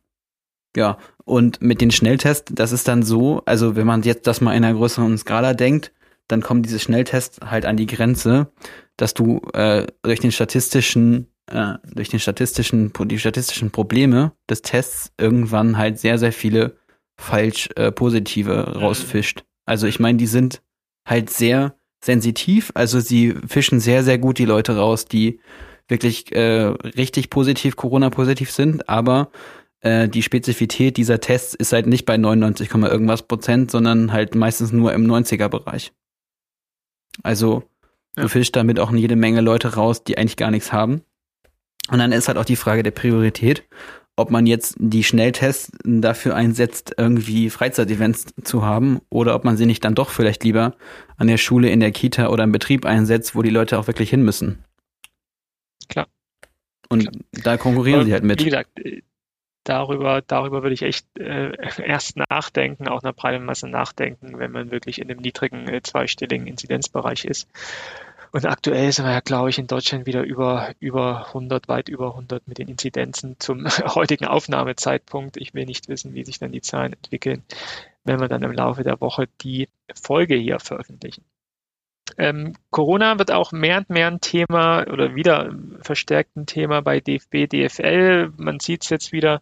[0.76, 4.55] ja, und mit den Schnelltests, das ist dann so, also wenn man jetzt das mal
[4.55, 5.91] in einer größeren Skala denkt,
[6.28, 8.51] dann kommen diese Schnelltests halt an die Grenze,
[8.97, 15.11] dass du äh, durch den statistischen äh, durch den statistischen, die statistischen Probleme des Tests
[15.17, 16.78] irgendwann halt sehr, sehr viele
[17.17, 18.82] falsch äh, positive mhm.
[18.82, 19.43] rausfischt.
[19.65, 20.61] Also ich meine, die sind
[21.07, 25.39] halt sehr sensitiv, also sie fischen sehr, sehr gut die Leute raus, die
[25.88, 29.30] wirklich äh, richtig positiv, Corona-positiv sind, aber
[29.84, 34.72] äh, die Spezifität dieser Tests ist halt nicht bei 99, irgendwas Prozent, sondern halt meistens
[34.72, 35.92] nur im 90er-Bereich.
[37.22, 37.64] Also
[38.16, 38.24] ja.
[38.24, 41.02] du fischst damit auch jede Menge Leute raus, die eigentlich gar nichts haben.
[41.90, 43.64] Und dann ist halt auch die Frage der Priorität,
[44.16, 49.66] ob man jetzt die Schnelltests dafür einsetzt, irgendwie Freizeitevents zu haben, oder ob man sie
[49.66, 50.78] nicht dann doch vielleicht lieber
[51.18, 54.10] an der Schule, in der Kita oder im Betrieb einsetzt, wo die Leute auch wirklich
[54.10, 54.64] hin müssen.
[55.90, 56.08] Klar.
[56.88, 57.14] Und Klar.
[57.32, 58.40] da konkurrieren Und, sie halt mit.
[58.40, 59.02] Wie gesagt, äh,
[59.64, 61.51] darüber, darüber würde ich echt äh,
[61.84, 66.47] erst nachdenken, auch nach breiter Masse nachdenken, wenn man wirklich in einem niedrigen äh, zweistelligen
[66.47, 67.47] Inzidenzbereich ist.
[68.32, 72.07] Und aktuell sind wir ja, glaube ich, in Deutschland wieder über, über 100, weit über
[72.07, 75.38] 100 mit den Inzidenzen zum heutigen Aufnahmezeitpunkt.
[75.38, 77.43] Ich will nicht wissen, wie sich dann die Zahlen entwickeln,
[78.03, 81.24] wenn wir dann im Laufe der Woche die Folge hier veröffentlichen.
[82.18, 86.99] Ähm, Corona wird auch mehr und mehr ein Thema oder wieder verstärkt ein Thema bei
[86.99, 88.32] DFB, DFL.
[88.38, 89.41] Man sieht es jetzt wieder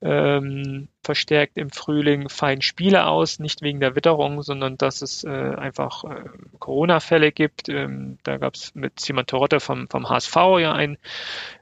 [0.00, 5.28] ähm, verstärkt im Frühling fallen Spiele aus, nicht wegen der Witterung, sondern dass es äh,
[5.28, 6.24] einfach äh,
[6.58, 7.68] Corona-Fälle gibt.
[7.68, 10.98] Ähm, da gab es mit Simon Torotte vom, vom HSV ja ein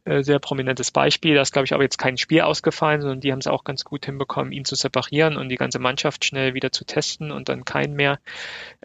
[0.05, 1.34] äh, sehr prominentes Beispiel.
[1.34, 3.84] Da ist, glaube ich, aber jetzt kein Spiel ausgefallen, sondern die haben es auch ganz
[3.84, 7.64] gut hinbekommen, ihn zu separieren und die ganze Mannschaft schnell wieder zu testen und dann
[7.64, 8.18] keinen mehr,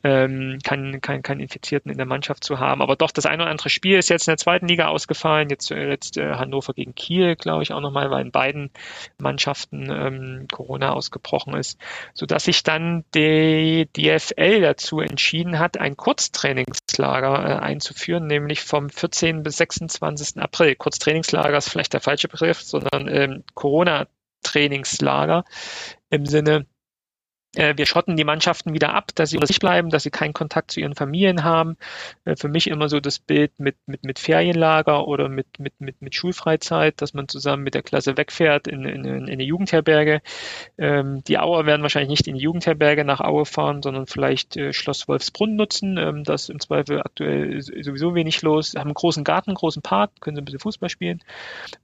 [0.03, 2.82] ähm, keinen kein, kein Infizierten in der Mannschaft zu haben.
[2.82, 5.49] Aber doch, das eine oder andere Spiel ist jetzt in der zweiten Liga ausgefallen.
[5.49, 8.70] Jetzt, äh, jetzt äh, Hannover gegen Kiel, glaube ich, auch nochmal, weil in beiden
[9.18, 11.80] Mannschaften ähm, Corona ausgebrochen ist,
[12.14, 18.89] so dass sich dann die DFL dazu entschieden hat, ein Kurztrainingslager äh, einzuführen, nämlich vom
[18.89, 19.43] 14.
[19.43, 20.41] bis 26.
[20.41, 20.76] April.
[20.76, 25.46] Kurztrainingslager ist vielleicht der falsche Begriff, sondern ähm, Corona-Trainingslager
[26.10, 26.66] im Sinne,
[27.56, 30.72] wir schotten die Mannschaften wieder ab, dass sie unter sich bleiben, dass sie keinen Kontakt
[30.72, 31.78] zu ihren Familien haben.
[32.26, 36.01] Äh, für mich immer so das Bild mit, mit, mit Ferienlager oder mit, mit, mit,
[36.01, 40.22] mit Schulfreizeit, dass man zusammen mit der Klasse wegfährt in, in, in eine Jugendherberge.
[40.78, 44.74] Ähm, die Auer werden wahrscheinlich nicht in die Jugendherberge nach Aue fahren, sondern vielleicht äh,
[44.74, 45.97] Schloss Wolfsbrunn nutzen.
[45.97, 48.74] Ähm, das ist im Zweifel aktuell sowieso wenig los.
[48.76, 51.22] Haben einen großen Garten, einen großen Park, können sie ein bisschen Fußball spielen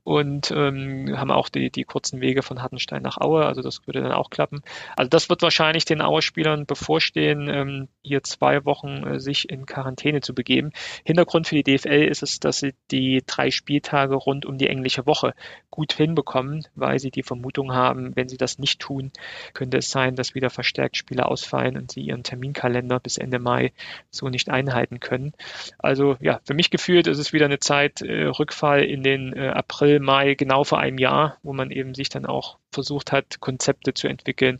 [0.04, 3.46] und ähm, haben auch die, die kurzen Wege von Hartenstein nach Aue.
[3.46, 4.62] Also das würde dann auch klappen.
[4.96, 9.68] Also das wird wahrscheinlich wahrscheinlich den Auerspielern bevorstehen, ähm, hier zwei Wochen äh, sich in
[9.68, 10.72] Quarantäne zu begeben.
[11.06, 15.06] Hintergrund für die DFL ist es, dass sie die drei Spieltage rund um die englische
[15.06, 15.36] Woche
[15.70, 19.12] gut hinbekommen, weil sie die Vermutung haben, wenn sie das nicht tun,
[19.54, 23.72] könnte es sein, dass wieder verstärkt Spiele ausfallen und sie ihren Terminkalender bis Ende Mai
[24.10, 25.34] so nicht einhalten können.
[25.78, 29.50] Also ja, für mich gefühlt ist es wieder eine Zeit äh, Rückfall in den äh,
[29.50, 33.94] April, Mai, genau vor einem Jahr, wo man eben sich dann auch versucht hat, Konzepte
[33.94, 34.58] zu entwickeln,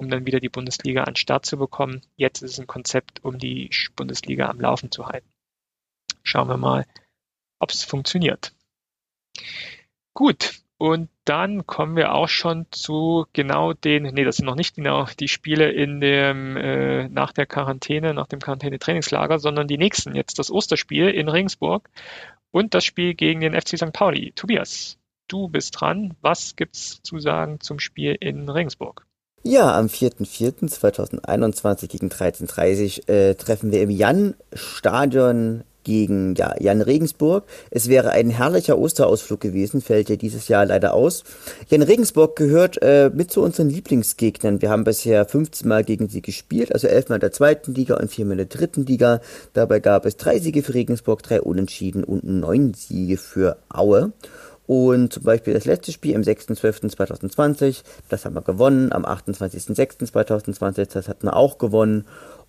[0.00, 2.00] um dann wieder die Bundesliga an Start zu bekommen.
[2.16, 5.28] Jetzt ist es ein Konzept, um die Bundesliga am Laufen zu halten.
[6.22, 6.86] Schauen wir mal,
[7.58, 8.54] ob es funktioniert.
[10.14, 14.74] Gut, und dann kommen wir auch schon zu genau den, nee, das sind noch nicht
[14.74, 20.14] genau die Spiele in dem, äh, nach der Quarantäne, nach dem Quarantäne-Trainingslager, sondern die nächsten.
[20.14, 21.90] Jetzt das Osterspiel in Regensburg
[22.50, 23.92] und das Spiel gegen den FC St.
[23.92, 24.32] Pauli.
[24.32, 24.98] Tobias,
[25.28, 26.16] du bist dran.
[26.22, 29.04] Was gibt's zu sagen zum Spiel in Regensburg?
[29.42, 37.44] Ja, am 4.4.2021 gegen 13.30 äh, treffen wir im Jan-Stadion gegen ja, Jan Regensburg.
[37.70, 41.24] Es wäre ein herrlicher Osterausflug gewesen, fällt ja dieses Jahr leider aus.
[41.70, 44.60] Jan Regensburg gehört äh, mit zu unseren Lieblingsgegnern.
[44.60, 47.96] Wir haben bisher 15 Mal gegen sie gespielt, also 11 Mal in der zweiten Liga
[47.96, 49.22] und 4 Mal in der dritten Liga.
[49.54, 54.12] Dabei gab es drei Siege für Regensburg, drei Unentschieden und neun Siege für Aue.
[54.70, 58.92] Und zum Beispiel das letzte Spiel am 6.12.2020, das haben wir gewonnen.
[58.92, 62.04] Am 28.06.2020, das hatten wir auch gewonnen.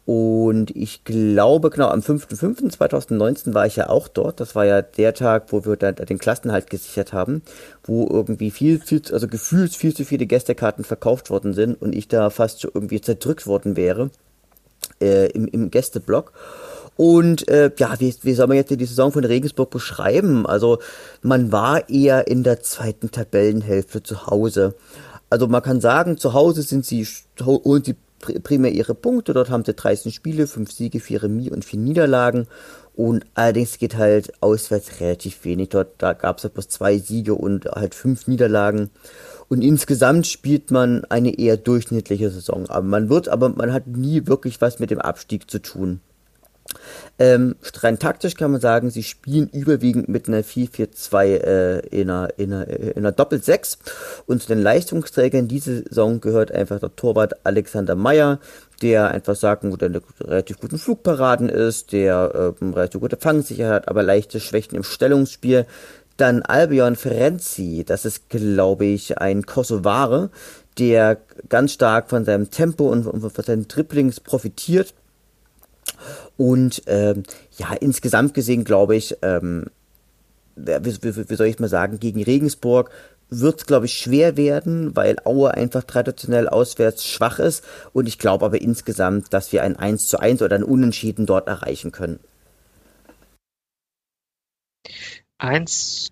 [0.05, 4.39] Und ich glaube, genau, am 5.05.2019 war ich ja auch dort.
[4.39, 7.41] Das war ja der Tag, wo wir dann den Klassenhalt gesichert haben,
[7.85, 12.07] wo irgendwie viel, viel, also gefühlt viel zu viele Gästekarten verkauft worden sind und ich
[12.07, 14.11] da fast so irgendwie zerdrückt worden wäre
[15.01, 16.33] äh, im, im Gästeblock.
[17.01, 20.45] Und äh, ja, wie, wie soll man jetzt die Saison von Regensburg beschreiben?
[20.45, 20.77] Also
[21.23, 24.75] man war eher in der zweiten Tabellenhälfte zu Hause.
[25.27, 27.07] Also man kann sagen, zu Hause sind sie,
[27.43, 27.95] holen sie
[28.43, 29.33] primär ihre Punkte.
[29.33, 32.45] Dort haben sie 13 Spiele, 5 Siege, 4 Remis und 4 Niederlagen.
[32.93, 35.69] Und allerdings geht halt auswärts relativ wenig.
[35.69, 38.91] Dort da gab es halt bloß zwei Siege und halt fünf Niederlagen.
[39.49, 42.69] Und insgesamt spielt man eine eher durchschnittliche Saison.
[42.69, 45.99] Aber man wird, aber man hat nie wirklich was mit dem Abstieg zu tun.
[47.19, 52.29] Ähm, rein taktisch kann man sagen, sie spielen überwiegend mit einer 4-4-2 äh, in einer,
[52.37, 53.77] in einer, in einer Doppel-6.
[54.25, 58.39] Und zu den Leistungsträgern diese Saison gehört einfach der Torwart Alexander Meyer,
[58.81, 63.87] der einfach sagt, wo der relativ guten Flugparaden ist, der äh, relativ gute Fangsicherheit hat,
[63.87, 65.65] aber leichte Schwächen im Stellungsspiel.
[66.17, 70.29] Dann Albion Ferenzi, das ist, glaube ich, ein Kosovare,
[70.77, 71.17] der
[71.49, 74.93] ganz stark von seinem Tempo und von seinen Dribblings profitiert
[76.37, 77.23] und ähm,
[77.57, 79.65] ja, insgesamt gesehen glaube ich, ähm,
[80.55, 82.91] wie, wie, wie soll ich mal sagen, gegen Regensburg
[83.31, 87.63] wird es, glaube ich, schwer werden, weil Aue einfach traditionell auswärts schwach ist.
[87.93, 91.47] Und ich glaube aber insgesamt, dass wir ein 1 zu 1 oder ein Unentschieden dort
[91.47, 92.19] erreichen können.
[95.37, 96.09] 1,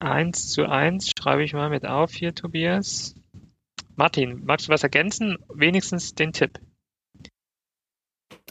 [0.00, 3.14] 1 zu 1 schreibe ich mal mit auf hier, Tobias.
[3.94, 5.38] Martin, magst du was ergänzen?
[5.48, 6.58] Wenigstens den Tipp.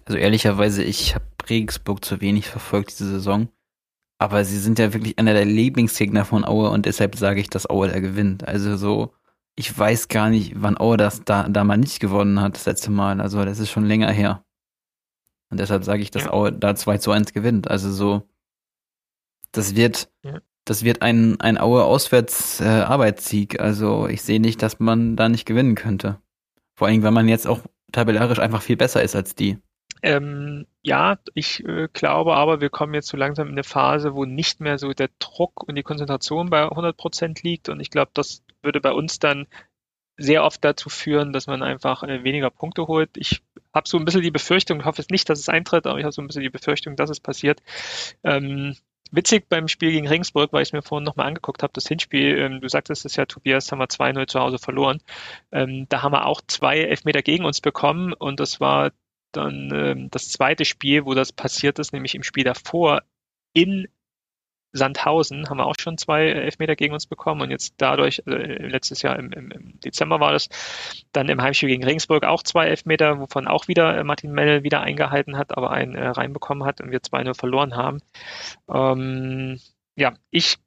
[0.06, 3.50] Also ehrlicherweise, ich habe Regensburg zu wenig verfolgt diese Saison.
[4.20, 7.70] Aber sie sind ja wirklich einer der Lieblingsgegner von Aue und deshalb sage ich, dass
[7.70, 8.48] Aue da gewinnt.
[8.48, 9.14] Also so,
[9.56, 12.92] ich weiß gar nicht, wann Aue das da, da mal nicht gewonnen hat, das letzte
[12.92, 13.20] Mal.
[13.20, 14.46] Also das ist schon länger her.
[15.50, 16.34] Und deshalb sage ich, dass ja.
[16.34, 17.70] Aue da 2 zu 1 gewinnt.
[17.70, 18.30] Also so,
[19.52, 20.40] das wird, ja.
[20.66, 23.60] das wird ein, ein Aue auswärts äh, Arbeitssieg.
[23.60, 26.22] Also ich sehe nicht, dass man da nicht gewinnen könnte.
[26.76, 29.58] Vor allem, weil man jetzt auch tabellarisch einfach viel besser ist als die.
[30.04, 34.26] Ähm, ja, ich äh, glaube aber, wir kommen jetzt so langsam in eine Phase, wo
[34.26, 37.70] nicht mehr so der Druck und die Konzentration bei 100 Prozent liegt.
[37.70, 39.48] Und ich glaube, das würde bei uns dann
[40.18, 43.12] sehr oft dazu führen, dass man einfach äh, weniger Punkte holt.
[43.18, 43.42] Ich
[43.74, 46.04] habe so ein bisschen die Befürchtung, ich hoffe es nicht, dass es eintritt, aber ich
[46.04, 47.62] habe so ein bisschen die Befürchtung, dass es passiert.
[48.24, 48.76] Ähm,
[49.12, 52.38] witzig beim Spiel gegen Regensburg, weil ich es mir vorhin nochmal angeguckt habe, das Hinspiel,
[52.40, 55.00] ähm, du sagtest es ja, Tobias, haben wir 2-0 zu Hause verloren.
[55.52, 58.92] Ähm, da haben wir auch zwei Elfmeter gegen uns bekommen und das war
[59.32, 63.02] dann ähm, das zweite Spiel, wo das passiert ist, nämlich im Spiel davor
[63.54, 63.88] in
[64.74, 69.02] Sandhausen haben wir auch schon zwei Elfmeter gegen uns bekommen und jetzt dadurch, also letztes
[69.02, 70.48] Jahr im, im, im, Dezember war das,
[71.12, 74.82] dann im Heimspiel gegen Regensburg auch zwei Elfmeter, wovon auch wieder äh, Martin Mell wieder
[74.82, 78.00] eingehalten hat, aber einen äh, reinbekommen hat und wir zwei nur verloren haben.
[78.70, 79.60] Ähm,
[79.96, 80.58] ja, ich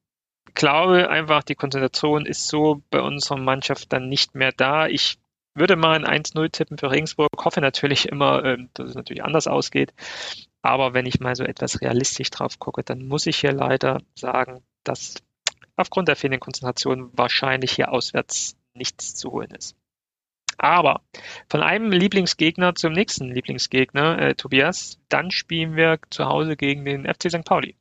[0.54, 4.86] glaube einfach, die Konzentration ist so bei unserer Mannschaft dann nicht mehr da.
[4.86, 5.18] Ich
[5.54, 7.28] würde mal ein 1-0 tippen für Regensburg.
[7.44, 9.92] Hoffe natürlich immer, ähm, dass es natürlich anders ausgeht.
[10.62, 14.62] Aber wenn ich mal so etwas realistisch drauf gucke, dann muss ich hier leider sagen,
[14.82, 15.14] dass
[15.76, 19.76] aufgrund der fehlenden Konzentration wahrscheinlich hier auswärts nichts zu holen ist.
[20.56, 21.02] Aber
[21.48, 27.06] von einem Lieblingsgegner zum nächsten Lieblingsgegner, äh, Tobias, dann spielen wir zu Hause gegen den
[27.06, 27.44] FC St.
[27.44, 27.76] Pauli.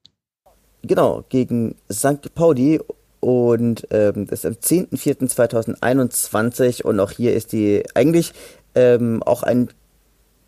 [0.82, 2.34] Genau, gegen St.
[2.36, 2.82] Pauli
[3.24, 8.34] und ähm, das ist am 10.04.2021 und auch hier ist die eigentlich
[8.76, 9.69] ähm, auch ein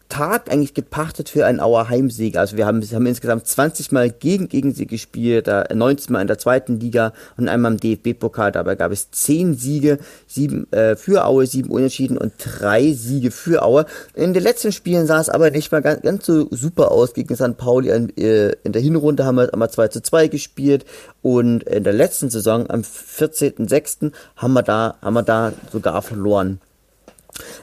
[0.09, 2.37] Tag eigentlich gepachtet für einen Auer Heimsieg.
[2.37, 6.27] Also wir haben, wir haben insgesamt 20 Mal gegen, gegen sie gespielt, 19 Mal in
[6.27, 8.51] der zweiten Liga und einmal im DFB-Pokal.
[8.51, 9.97] Dabei gab es 10 Siege,
[10.27, 13.85] 7 äh, für Aue, 7 Unentschieden und 3 Siege für Aue.
[14.13, 17.35] In den letzten Spielen sah es aber nicht mal ganz, ganz so super aus gegen
[17.35, 17.57] St.
[17.57, 17.89] Pauli.
[17.89, 20.85] In, äh, in der Hinrunde haben wir einmal 2 zu 2 gespielt
[21.21, 24.11] und in der letzten Saison am 14.06.
[24.35, 26.59] haben wir da, haben wir da sogar verloren.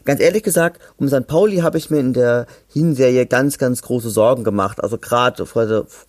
[0.04, 1.26] Ganz ehrlich gesagt, um St.
[1.26, 4.82] Pauli habe ich mir in der Hinserie ganz, ganz große Sorgen gemacht.
[4.82, 5.46] Also gerade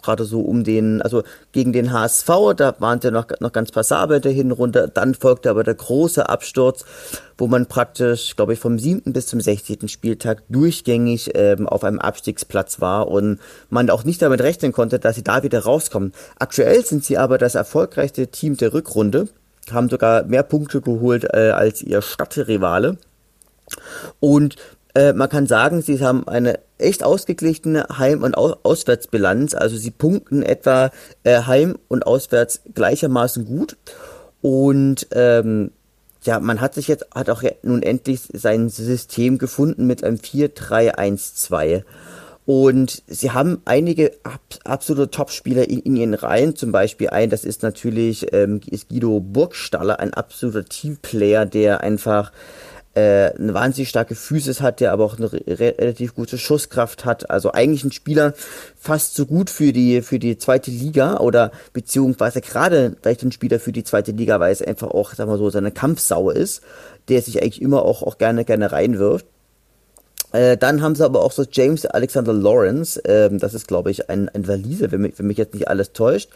[0.01, 4.19] gerade so um den, also gegen den HSV, da waren sie noch, noch ganz passabel
[4.19, 4.91] der Hinrunde.
[4.93, 6.83] Dann folgte aber der große Absturz,
[7.37, 11.99] wo man praktisch, glaube ich, vom siebten bis zum sechzehnten Spieltag durchgängig ähm, auf einem
[11.99, 13.39] Abstiegsplatz war und
[13.69, 16.11] man auch nicht damit rechnen konnte, dass sie da wieder rauskommen.
[16.37, 19.29] Aktuell sind sie aber das erfolgreichste Team der Rückrunde,
[19.71, 22.97] haben sogar mehr Punkte geholt äh, als ihr Stadtrivale.
[24.19, 24.55] Und
[24.95, 29.53] äh, man kann sagen, sie haben eine echt ausgeglichene Heim- und Au Auswärtsbilanz.
[29.55, 30.91] Also sie punkten etwa
[31.23, 33.77] äh, Heim- und Auswärts gleichermaßen gut.
[34.41, 35.71] Und ähm,
[36.23, 41.83] ja, man hat sich jetzt, hat auch nun endlich sein System gefunden mit einem 4-3-1-2.
[42.45, 47.45] Und sie haben einige ab, absolute Topspieler in, in ihren Reihen, zum Beispiel ein, das
[47.45, 52.33] ist natürlich ähm, ist Guido Burgstaller, ein absoluter Teamplayer, der einfach
[52.95, 57.29] äh, eine wahnsinnig starke Physis hat, der aber auch eine re relativ gute Schusskraft hat.
[57.29, 58.33] Also eigentlich ein Spieler
[58.79, 63.59] fast so gut für die für die zweite Liga oder beziehungsweise gerade vielleicht ein Spieler
[63.59, 66.61] für die zweite Liga, weil es einfach auch, sag mal so, seine Kampfsau ist,
[67.09, 69.25] der sich eigentlich immer auch, auch gerne gerne reinwirft.
[70.33, 74.09] Äh, dann haben sie aber auch so James Alexander Lawrence, ähm, das ist glaube ich
[74.09, 76.29] ein, ein Waliser, wenn mich, wenn mich jetzt nicht alles täuscht.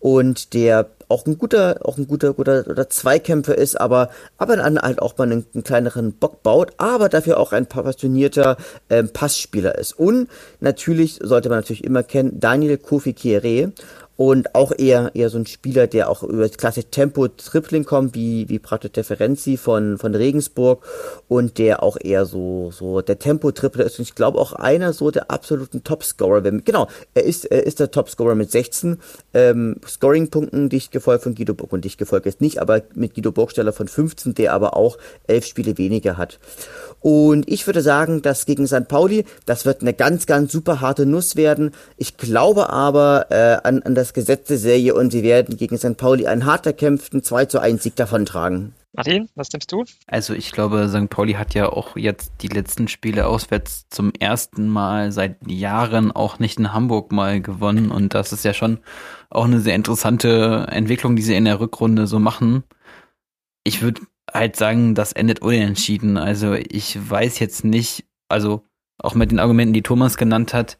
[0.00, 4.78] Und der auch ein guter, auch ein guter, guter oder Zweikämpfer ist, aber, aber dann
[4.78, 8.56] halt auch mal einen, einen kleineren Bock baut, aber dafür auch ein passionierter
[8.90, 9.98] ähm, Passspieler ist.
[9.98, 10.28] Und
[10.60, 13.70] natürlich sollte man natürlich immer kennen, Daniel Kofi Kieré
[14.16, 18.14] und auch eher eher so ein Spieler, der auch über das klasse Tempo Tripling kommt,
[18.14, 20.84] wie wie Prato Teferenzi von von Regensburg
[21.28, 24.92] und der auch eher so so der Tempo Tripler ist und ich glaube auch einer
[24.92, 28.98] so der absoluten Topscorer, wenn genau, er ist er ist der Topscorer mit 16
[29.32, 33.14] ähm, Scoring Punkten, dicht gefolgt von Guido Burg und dicht gefolgt ist nicht, aber mit
[33.14, 36.38] Guido Burgsteller von 15, der aber auch elf Spiele weniger hat.
[37.00, 38.88] Und ich würde sagen, dass gegen St.
[38.88, 41.72] Pauli, das wird eine ganz, ganz super harte Nuss werden.
[41.98, 45.96] Ich glaube aber äh, an, an das Gesetz der Serie und sie werden gegen St.
[45.96, 48.74] Pauli einen hart erkämpften 2 zu 1 Sieg davontragen.
[48.96, 49.84] Martin, was nimmst du?
[50.06, 51.10] Also ich glaube, St.
[51.10, 56.38] Pauli hat ja auch jetzt die letzten Spiele auswärts zum ersten Mal seit Jahren auch
[56.38, 57.90] nicht in Hamburg mal gewonnen.
[57.90, 58.78] Und das ist ja schon
[59.30, 62.62] auch eine sehr interessante Entwicklung, die sie in der Rückrunde so machen.
[63.64, 64.02] Ich würde
[64.32, 66.16] halt sagen, das endet unentschieden.
[66.16, 68.62] Also ich weiß jetzt nicht, also
[68.98, 70.78] auch mit den Argumenten, die Thomas genannt hat,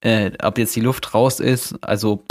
[0.00, 2.24] äh, ob jetzt die Luft raus ist, also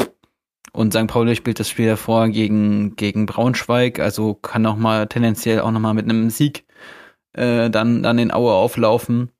[0.73, 1.07] und St.
[1.07, 5.93] Pauli spielt das Spiel davor gegen, gegen Braunschweig, also kann auch mal tendenziell auch nochmal
[5.93, 6.65] mit einem Sieg
[7.33, 9.31] äh, dann, dann in Aue auflaufen.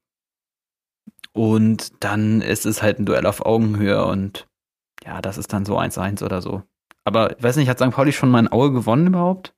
[1.34, 4.47] Und dann ist es halt ein Duell auf Augenhöhe und
[5.03, 6.61] ja, das ist dann so 1-1 oder so.
[7.03, 7.89] Aber ich weiß nicht, hat St.
[7.89, 9.55] Pauli schon mal in Aue gewonnen überhaupt?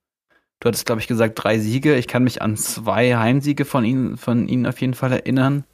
[0.61, 1.95] Du hattest, glaube ich, gesagt, drei Siege.
[1.95, 5.65] Ich kann mich an zwei Heimsiege von ihnen, von ihnen auf jeden Fall erinnern.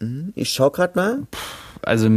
[0.00, 1.26] Mhm, ich schau gerade mal.
[1.82, 2.08] Also,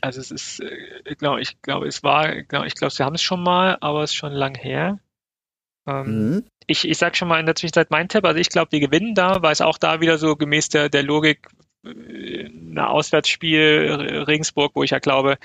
[0.00, 0.62] also es ist,
[1.04, 4.10] ich glaube, ich glaube, es war, ich glaube, sie haben es schon mal, aber es
[4.10, 4.98] ist schon lang her.
[5.86, 6.44] Ähm, mhm.
[6.66, 8.24] Ich, ich sag schon mal in der Zwischenzeit mein Tipp.
[8.24, 11.02] Also ich glaube, wir gewinnen da, weil es auch da wieder so gemäß der, der
[11.02, 11.48] Logik
[11.84, 15.38] äh, ein Auswärtsspiel Regensburg, wo ich ja glaube,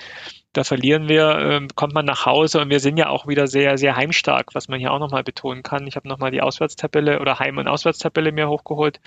[0.52, 3.76] da verlieren wir, ähm, kommt man nach Hause und wir sind ja auch wieder sehr,
[3.76, 5.86] sehr heimstark, was man hier auch nochmal betonen kann.
[5.86, 9.00] Ich habe nochmal die Auswärtstabelle oder Heim- und Auswärtstabelle mir hochgeholt.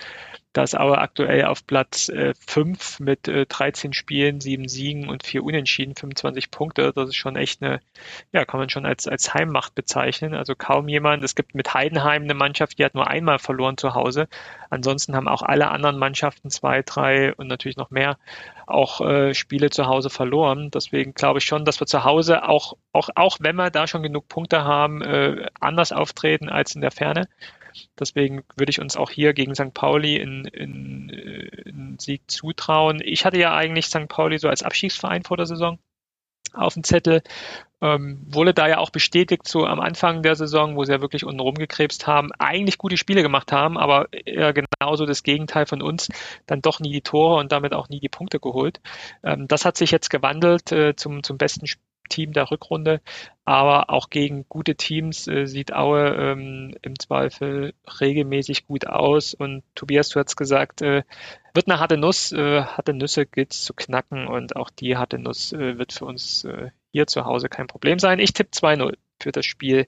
[0.52, 5.24] Da ist aber aktuell auf Platz äh, 5 mit äh, 13 Spielen, 7 Siegen und
[5.24, 6.92] 4 Unentschieden, 25 Punkte.
[6.92, 7.80] Das ist schon echt eine,
[8.32, 10.34] ja, kann man schon als, als Heimmacht bezeichnen.
[10.34, 11.22] Also kaum jemand.
[11.22, 14.26] Es gibt mit Heidenheim eine Mannschaft, die hat nur einmal verloren zu Hause.
[14.70, 18.18] Ansonsten haben auch alle anderen Mannschaften zwei, drei und natürlich noch mehr
[18.66, 20.72] auch äh, Spiele zu Hause verloren.
[20.72, 24.02] Deswegen glaube ich schon, dass wir zu Hause auch, auch, auch wenn wir da schon
[24.02, 27.28] genug Punkte haben, äh, anders auftreten als in der Ferne.
[27.98, 29.74] Deswegen würde ich uns auch hier gegen St.
[29.74, 33.00] Pauli in, in, in Sieg zutrauen.
[33.04, 34.08] Ich hatte ja eigentlich St.
[34.08, 35.78] Pauli so als Abschiedsverein vor der Saison
[36.52, 37.22] auf dem Zettel.
[37.82, 41.24] Ähm, wurde da ja auch bestätigt so am Anfang der Saison, wo sie ja wirklich
[41.24, 46.08] unten rumgekrebst haben, eigentlich gute Spiele gemacht haben, aber eher genauso das Gegenteil von uns,
[46.46, 48.80] dann doch nie die Tore und damit auch nie die Punkte geholt.
[49.22, 51.66] Ähm, das hat sich jetzt gewandelt äh, zum, zum besten
[52.10, 53.00] Team der Rückrunde,
[53.46, 59.32] aber auch gegen gute Teams äh, sieht Aue ähm, im Zweifel regelmäßig gut aus.
[59.32, 61.04] Und Tobias, du hast gesagt, äh,
[61.54, 65.54] wird eine harte Nuss, äh, harte Nüsse gilt zu knacken und auch die harte Nuss
[65.54, 68.18] äh, wird für uns äh, hier zu Hause kein Problem sein.
[68.18, 69.86] Ich tippe 2-0 für das Spiel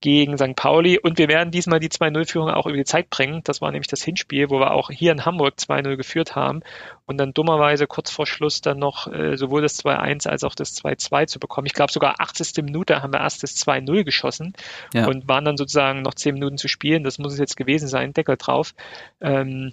[0.00, 0.54] gegen St.
[0.56, 0.98] Pauli.
[0.98, 3.42] Und wir werden diesmal die 2-0-Führung auch über die Zeit bringen.
[3.44, 6.60] Das war nämlich das Hinspiel, wo wir auch hier in Hamburg 2-0 geführt haben
[7.06, 10.76] und dann dummerweise kurz vor Schluss dann noch äh, sowohl das 2-1 als auch das
[10.76, 11.66] 2-2 zu bekommen.
[11.66, 12.64] Ich glaube sogar 80.
[12.64, 14.52] Minute haben wir erst das 2-0 geschossen
[14.94, 15.06] ja.
[15.06, 17.04] und waren dann sozusagen noch 10 Minuten zu spielen.
[17.04, 18.74] Das muss es jetzt gewesen sein, Deckel drauf.
[19.20, 19.72] Ähm,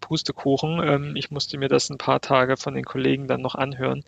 [0.00, 0.80] Pustekuchen.
[0.82, 4.04] Ähm, ich musste mir das ein paar Tage von den Kollegen dann noch anhören,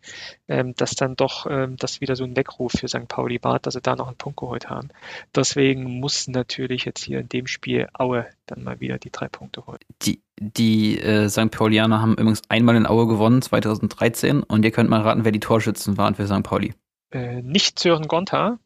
[0.48, 3.08] ähm, dass dann doch ähm, das wieder so ein Weckruf für St.
[3.08, 4.88] Pauli war, dass sie da noch einen Punkt geholt haben.
[5.34, 9.66] Deswegen muss natürlich jetzt hier in dem Spiel Aue dann mal wieder die drei Punkte
[9.66, 9.78] holen.
[10.02, 11.50] Die, die äh, St.
[11.50, 14.42] Paulianer haben übrigens einmal in Aue gewonnen, 2013.
[14.42, 16.42] Und ihr könnt mal raten, wer die Torschützen waren für St.
[16.42, 16.74] Pauli.
[17.10, 18.58] Äh, nicht Sören Gonta.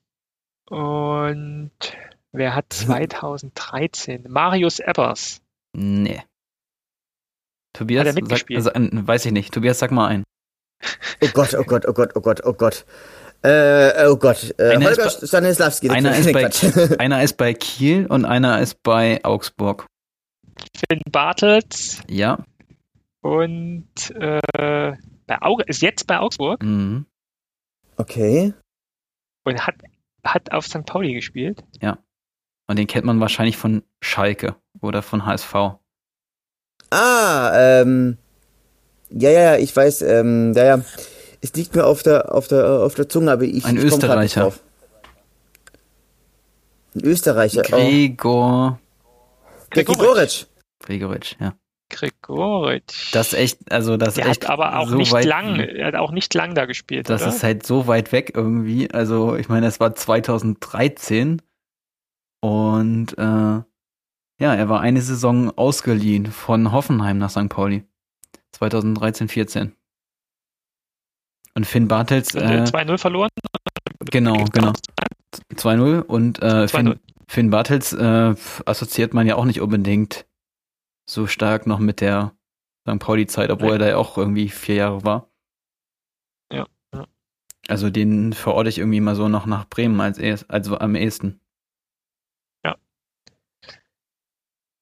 [0.68, 1.72] Und
[2.32, 4.26] wer hat 2013?
[4.28, 5.40] Marius Ebbers.
[5.74, 6.22] Nee.
[7.74, 8.62] Tobias, Hat er mitgespielt?
[8.62, 9.52] Sag, also, weiß ich nicht.
[9.52, 10.24] Tobias, sag mal ein.
[11.20, 12.86] Oh Gott, oh Gott, oh Gott, oh Gott, oh Gott.
[13.42, 15.90] Äh, oh Gott, äh, einer Holger ist Stanislawski.
[15.90, 19.86] Einer ist, bei, einer ist bei Kiel und einer ist bei Augsburg.
[20.74, 22.00] Finn Bartels.
[22.08, 22.44] Ja.
[23.20, 24.40] Und äh,
[25.26, 26.62] bei Aug ist jetzt bei Augsburg.
[26.62, 27.06] Mhm.
[27.96, 28.54] Okay.
[29.44, 29.74] Und hat,
[30.24, 30.86] hat auf St.
[30.86, 31.64] Pauli gespielt.
[31.82, 31.98] Ja.
[32.66, 35.54] Und den kennt man wahrscheinlich von Schalke oder von HSV.
[36.94, 38.18] Ah, ähm.
[39.10, 40.80] Ja, ja, ich weiß, ähm, ja, ja.
[41.40, 43.64] Es liegt mir auf der, auf der, auf der Zunge, aber ich.
[43.64, 44.52] Ein ich Österreicher.
[46.94, 47.62] Ein Österreicher.
[47.62, 48.78] Gregor.
[49.04, 49.14] Oh.
[49.70, 50.46] Gregoritsch.
[50.80, 51.54] Gregoritsch, ja.
[51.90, 53.14] Gregoritsch.
[53.14, 55.86] Das ist echt, also das Der echt hat aber auch so nicht weit, lang, er
[55.86, 57.30] hat auch nicht lang da gespielt, Das oder?
[57.30, 58.90] ist halt so weit weg irgendwie.
[58.90, 61.42] Also ich meine, es war 2013
[62.40, 63.62] und äh,
[64.40, 67.48] ja, er war eine Saison ausgeliehen von Hoffenheim nach St.
[67.48, 67.84] Pauli.
[68.52, 69.72] 2013, 14.
[71.54, 73.30] Und Finn Bartels, äh, äh, 2-0 verloren.
[74.10, 74.72] genau, genau.
[75.54, 76.68] 2-0 und äh, 2-0.
[76.68, 78.34] Finn, Finn Bartels äh,
[78.66, 80.26] assoziiert man ja auch nicht unbedingt
[81.08, 82.32] so stark noch mit der
[82.88, 82.98] St.
[82.98, 83.74] Pauli-Zeit, obwohl Nee.
[83.74, 85.30] er da ja auch irgendwie vier Jahre war.
[86.52, 87.06] Ja, ja.
[87.68, 91.40] Also den verorte ich irgendwie mal so noch nach Bremen als erst, also am ehesten.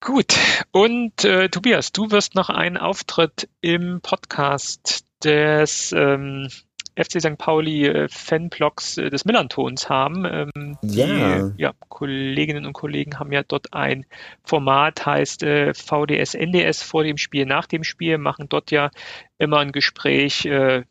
[0.05, 0.35] Gut.
[0.73, 6.49] Und äh, Tobias, du wirst noch einen Auftritt im Podcast des ähm,
[6.97, 7.39] FC St.
[7.39, 10.25] Pauli äh, Fanblogs äh, des Millantons haben.
[10.25, 11.51] Ähm, Ja.
[11.51, 14.05] Die ja, Kolleginnen und Kollegen haben ja dort ein
[14.43, 18.91] Format, heißt äh, VDS, NDS vor dem Spiel, nach dem Spiel, machen dort ja
[19.39, 20.83] immer ein Gespräch äh,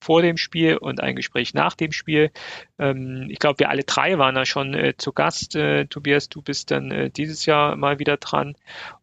[0.00, 2.30] vor dem Spiel und ein Gespräch nach dem Spiel.
[2.78, 5.56] Ähm, ich glaube, wir alle drei waren da schon äh, zu Gast.
[5.56, 8.54] Äh, Tobias, du bist dann äh, dieses Jahr mal wieder dran.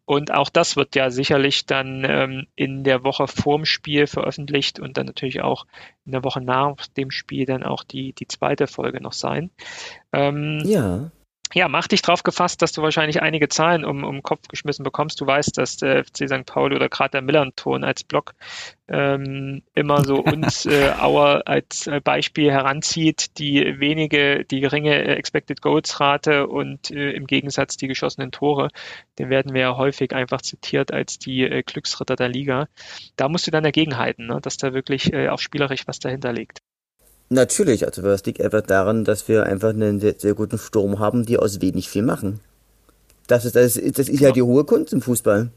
[0.04, 4.96] Und auch das wird ja sicherlich dann ähm, in der Woche vorm Spiel veröffentlicht und
[4.96, 5.66] dann natürlich auch
[6.04, 9.50] in der Woche nach dem Spiel dann auch die, die zweite Folge noch sein.
[10.12, 11.10] Ähm, Ja.
[11.54, 14.82] Ja, mach dich drauf gefasst, dass du wahrscheinlich einige Zahlen um, um den Kopf geschmissen
[14.82, 15.20] bekommst.
[15.20, 16.44] Du weißt, dass der FC St.
[16.44, 18.34] Pauli oder gerade der Millanton als Blog
[18.88, 25.14] ähm, immer so uns äh, Auer als äh, Beispiel heranzieht, die wenige, die geringe äh,
[25.14, 28.70] Expected Goals Rate und äh, im Gegensatz die geschossenen Tore.
[29.18, 32.68] Den werden wir ja häufig einfach zitiert als die äh, Glücksritter der Liga.
[33.16, 36.60] Da musst du dann dagegenhalten, ne, dass da wirklich äh, auch spielerisch was dahinter liegt.
[37.28, 41.26] Natürlich, also das liegt einfach daran, dass wir einfach einen sehr, sehr guten Sturm haben,
[41.26, 42.40] die aus wenig viel machen.
[43.26, 45.50] Das ist, das ist, das ist ja die hohe Kunst im Fußball.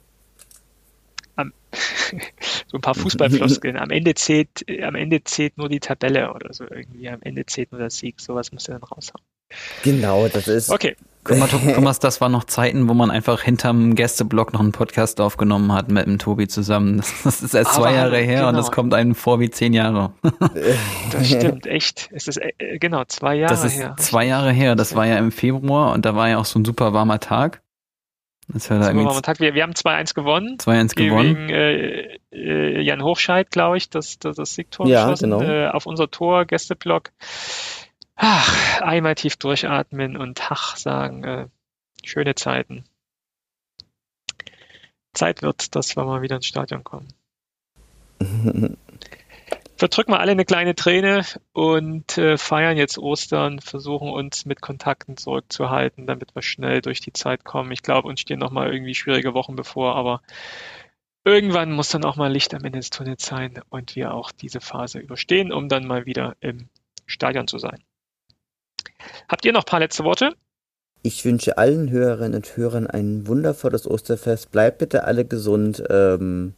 [2.67, 3.77] so ein paar Fußballfloskeln.
[3.77, 7.09] Am Ende zählt, äh, am Ende zählt nur die Tabelle oder so irgendwie.
[7.09, 8.19] Am Ende zählt nur der Sieg.
[8.19, 9.23] Sowas musst du dann raushauen.
[9.83, 10.69] Genau, das ist.
[10.69, 10.95] Okay.
[11.23, 14.71] Guck mal, Thomas, Thomas, das waren noch Zeiten, wo man einfach hinterm Gästeblock noch einen
[14.71, 16.97] Podcast aufgenommen hat mit dem Tobi zusammen.
[16.97, 18.57] Das, das ist erst Aber zwei Jahre her und genau.
[18.57, 20.13] das kommt einem vor wie zehn Jahre.
[21.11, 22.09] Das stimmt, echt.
[22.13, 23.95] Es ist äh, genau zwei Jahre Das ist her.
[23.97, 24.75] zwei Jahre her.
[24.75, 27.61] Das war ja im Februar und da war ja auch so ein super warmer Tag.
[28.47, 30.57] Das war da So, irgendwie Moment, wir, wir haben 2-1 gewonnen.
[30.57, 31.35] 2-1 gewonnen.
[31.35, 35.41] Gegen äh, äh, Jan Hochscheid, glaube ich, das, das, das Siegtor Ja, geschossen, genau.
[35.43, 37.11] äh, auf unser Tor, Gästeblock.
[38.21, 41.23] Ach, einmal tief durchatmen und Hach sagen.
[41.23, 41.47] Äh,
[42.03, 42.83] schöne Zeiten.
[45.13, 47.07] Zeit wird, dass wir mal wieder ins Stadion kommen.
[49.77, 55.15] Verdrücken wir alle eine kleine Träne und äh, feiern jetzt Ostern, versuchen uns mit Kontakten
[55.15, 57.71] zurückzuhalten, damit wir schnell durch die Zeit kommen.
[57.71, 60.21] Ich glaube, uns stehen noch mal irgendwie schwierige Wochen bevor, aber
[61.23, 64.59] irgendwann muss dann auch mal Licht am Ende des Tunnels sein und wir auch diese
[64.59, 66.67] Phase überstehen, um dann mal wieder im
[67.05, 67.81] Stadion zu sein.
[69.27, 70.33] Habt ihr noch ein paar letzte Worte?
[71.01, 74.51] Ich wünsche allen Hörerinnen und Hörern ein wundervolles Osterfest.
[74.51, 75.81] Bleibt bitte alle gesund.
[75.89, 76.53] Ähm,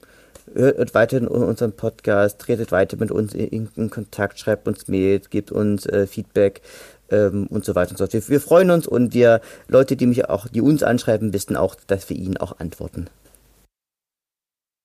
[0.54, 5.52] hört weiterhin unseren Podcast, tretet weiter mit uns in, in Kontakt, schreibt uns Mails, gebt
[5.52, 6.62] uns äh, Feedback
[7.10, 8.14] ähm, und so weiter und so fort.
[8.14, 11.76] Wir, wir freuen uns und wir Leute, die mich auch, die uns anschreiben, wissen auch,
[11.88, 13.08] dass wir ihnen auch antworten.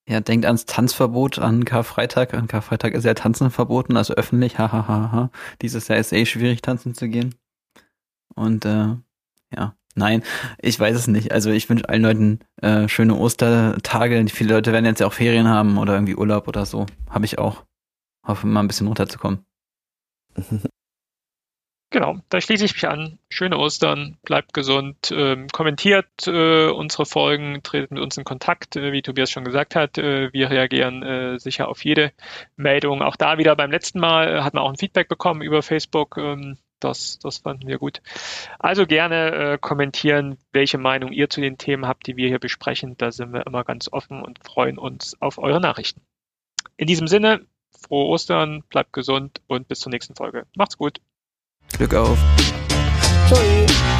[0.09, 2.33] Ja, denkt ans Tanzverbot an Karfreitag.
[2.35, 4.59] An Karfreitag ist ja Tanzen verboten, also öffentlich.
[4.59, 4.87] Hahaha.
[4.89, 5.31] Ha, ha, ha.
[5.63, 7.35] Dieses Jahr ist eh schwierig, tanzen zu gehen.
[8.37, 8.95] Und äh,
[9.55, 10.23] ja, nein,
[10.61, 11.33] ich weiß es nicht.
[11.33, 14.25] Also ich wünsche allen Leuten äh, schöne Ostertage.
[14.29, 16.87] Viele Leute werden jetzt ja auch Ferien haben oder irgendwie Urlaub oder so.
[17.11, 17.65] Habe ich auch.
[18.25, 19.45] Hoffe mal ein bisschen runterzukommen.
[21.97, 23.19] Genau, da schließe ich mich an.
[23.31, 28.93] Schöne Ostern, bleibt gesund, ähm, kommentiert äh, unsere Folgen, tretet mit uns in Kontakt, äh,
[28.93, 29.97] wie Tobias schon gesagt hat.
[29.97, 32.13] Äh, wir reagieren äh, sicher auf jede
[32.55, 33.01] Meldung.
[33.01, 36.19] Auch da wieder beim letzten Mal äh, hat man auch ein Feedback bekommen über Facebook.
[36.19, 38.03] Ähm, das, das fanden wir gut.
[38.59, 42.99] Also gerne äh, kommentieren, welche Meinung ihr zu den Themen habt, die wir hier besprechen.
[42.99, 46.03] Da sind wir immer ganz offen und freuen uns auf eure Nachrichten.
[46.77, 47.47] In diesem Sinne,
[47.89, 50.45] frohe Ostern, bleibt gesund und bis zur nächsten Folge.
[50.55, 51.01] Macht's gut.
[51.73, 52.19] Glück auf.
[53.29, 53.96] Ciao.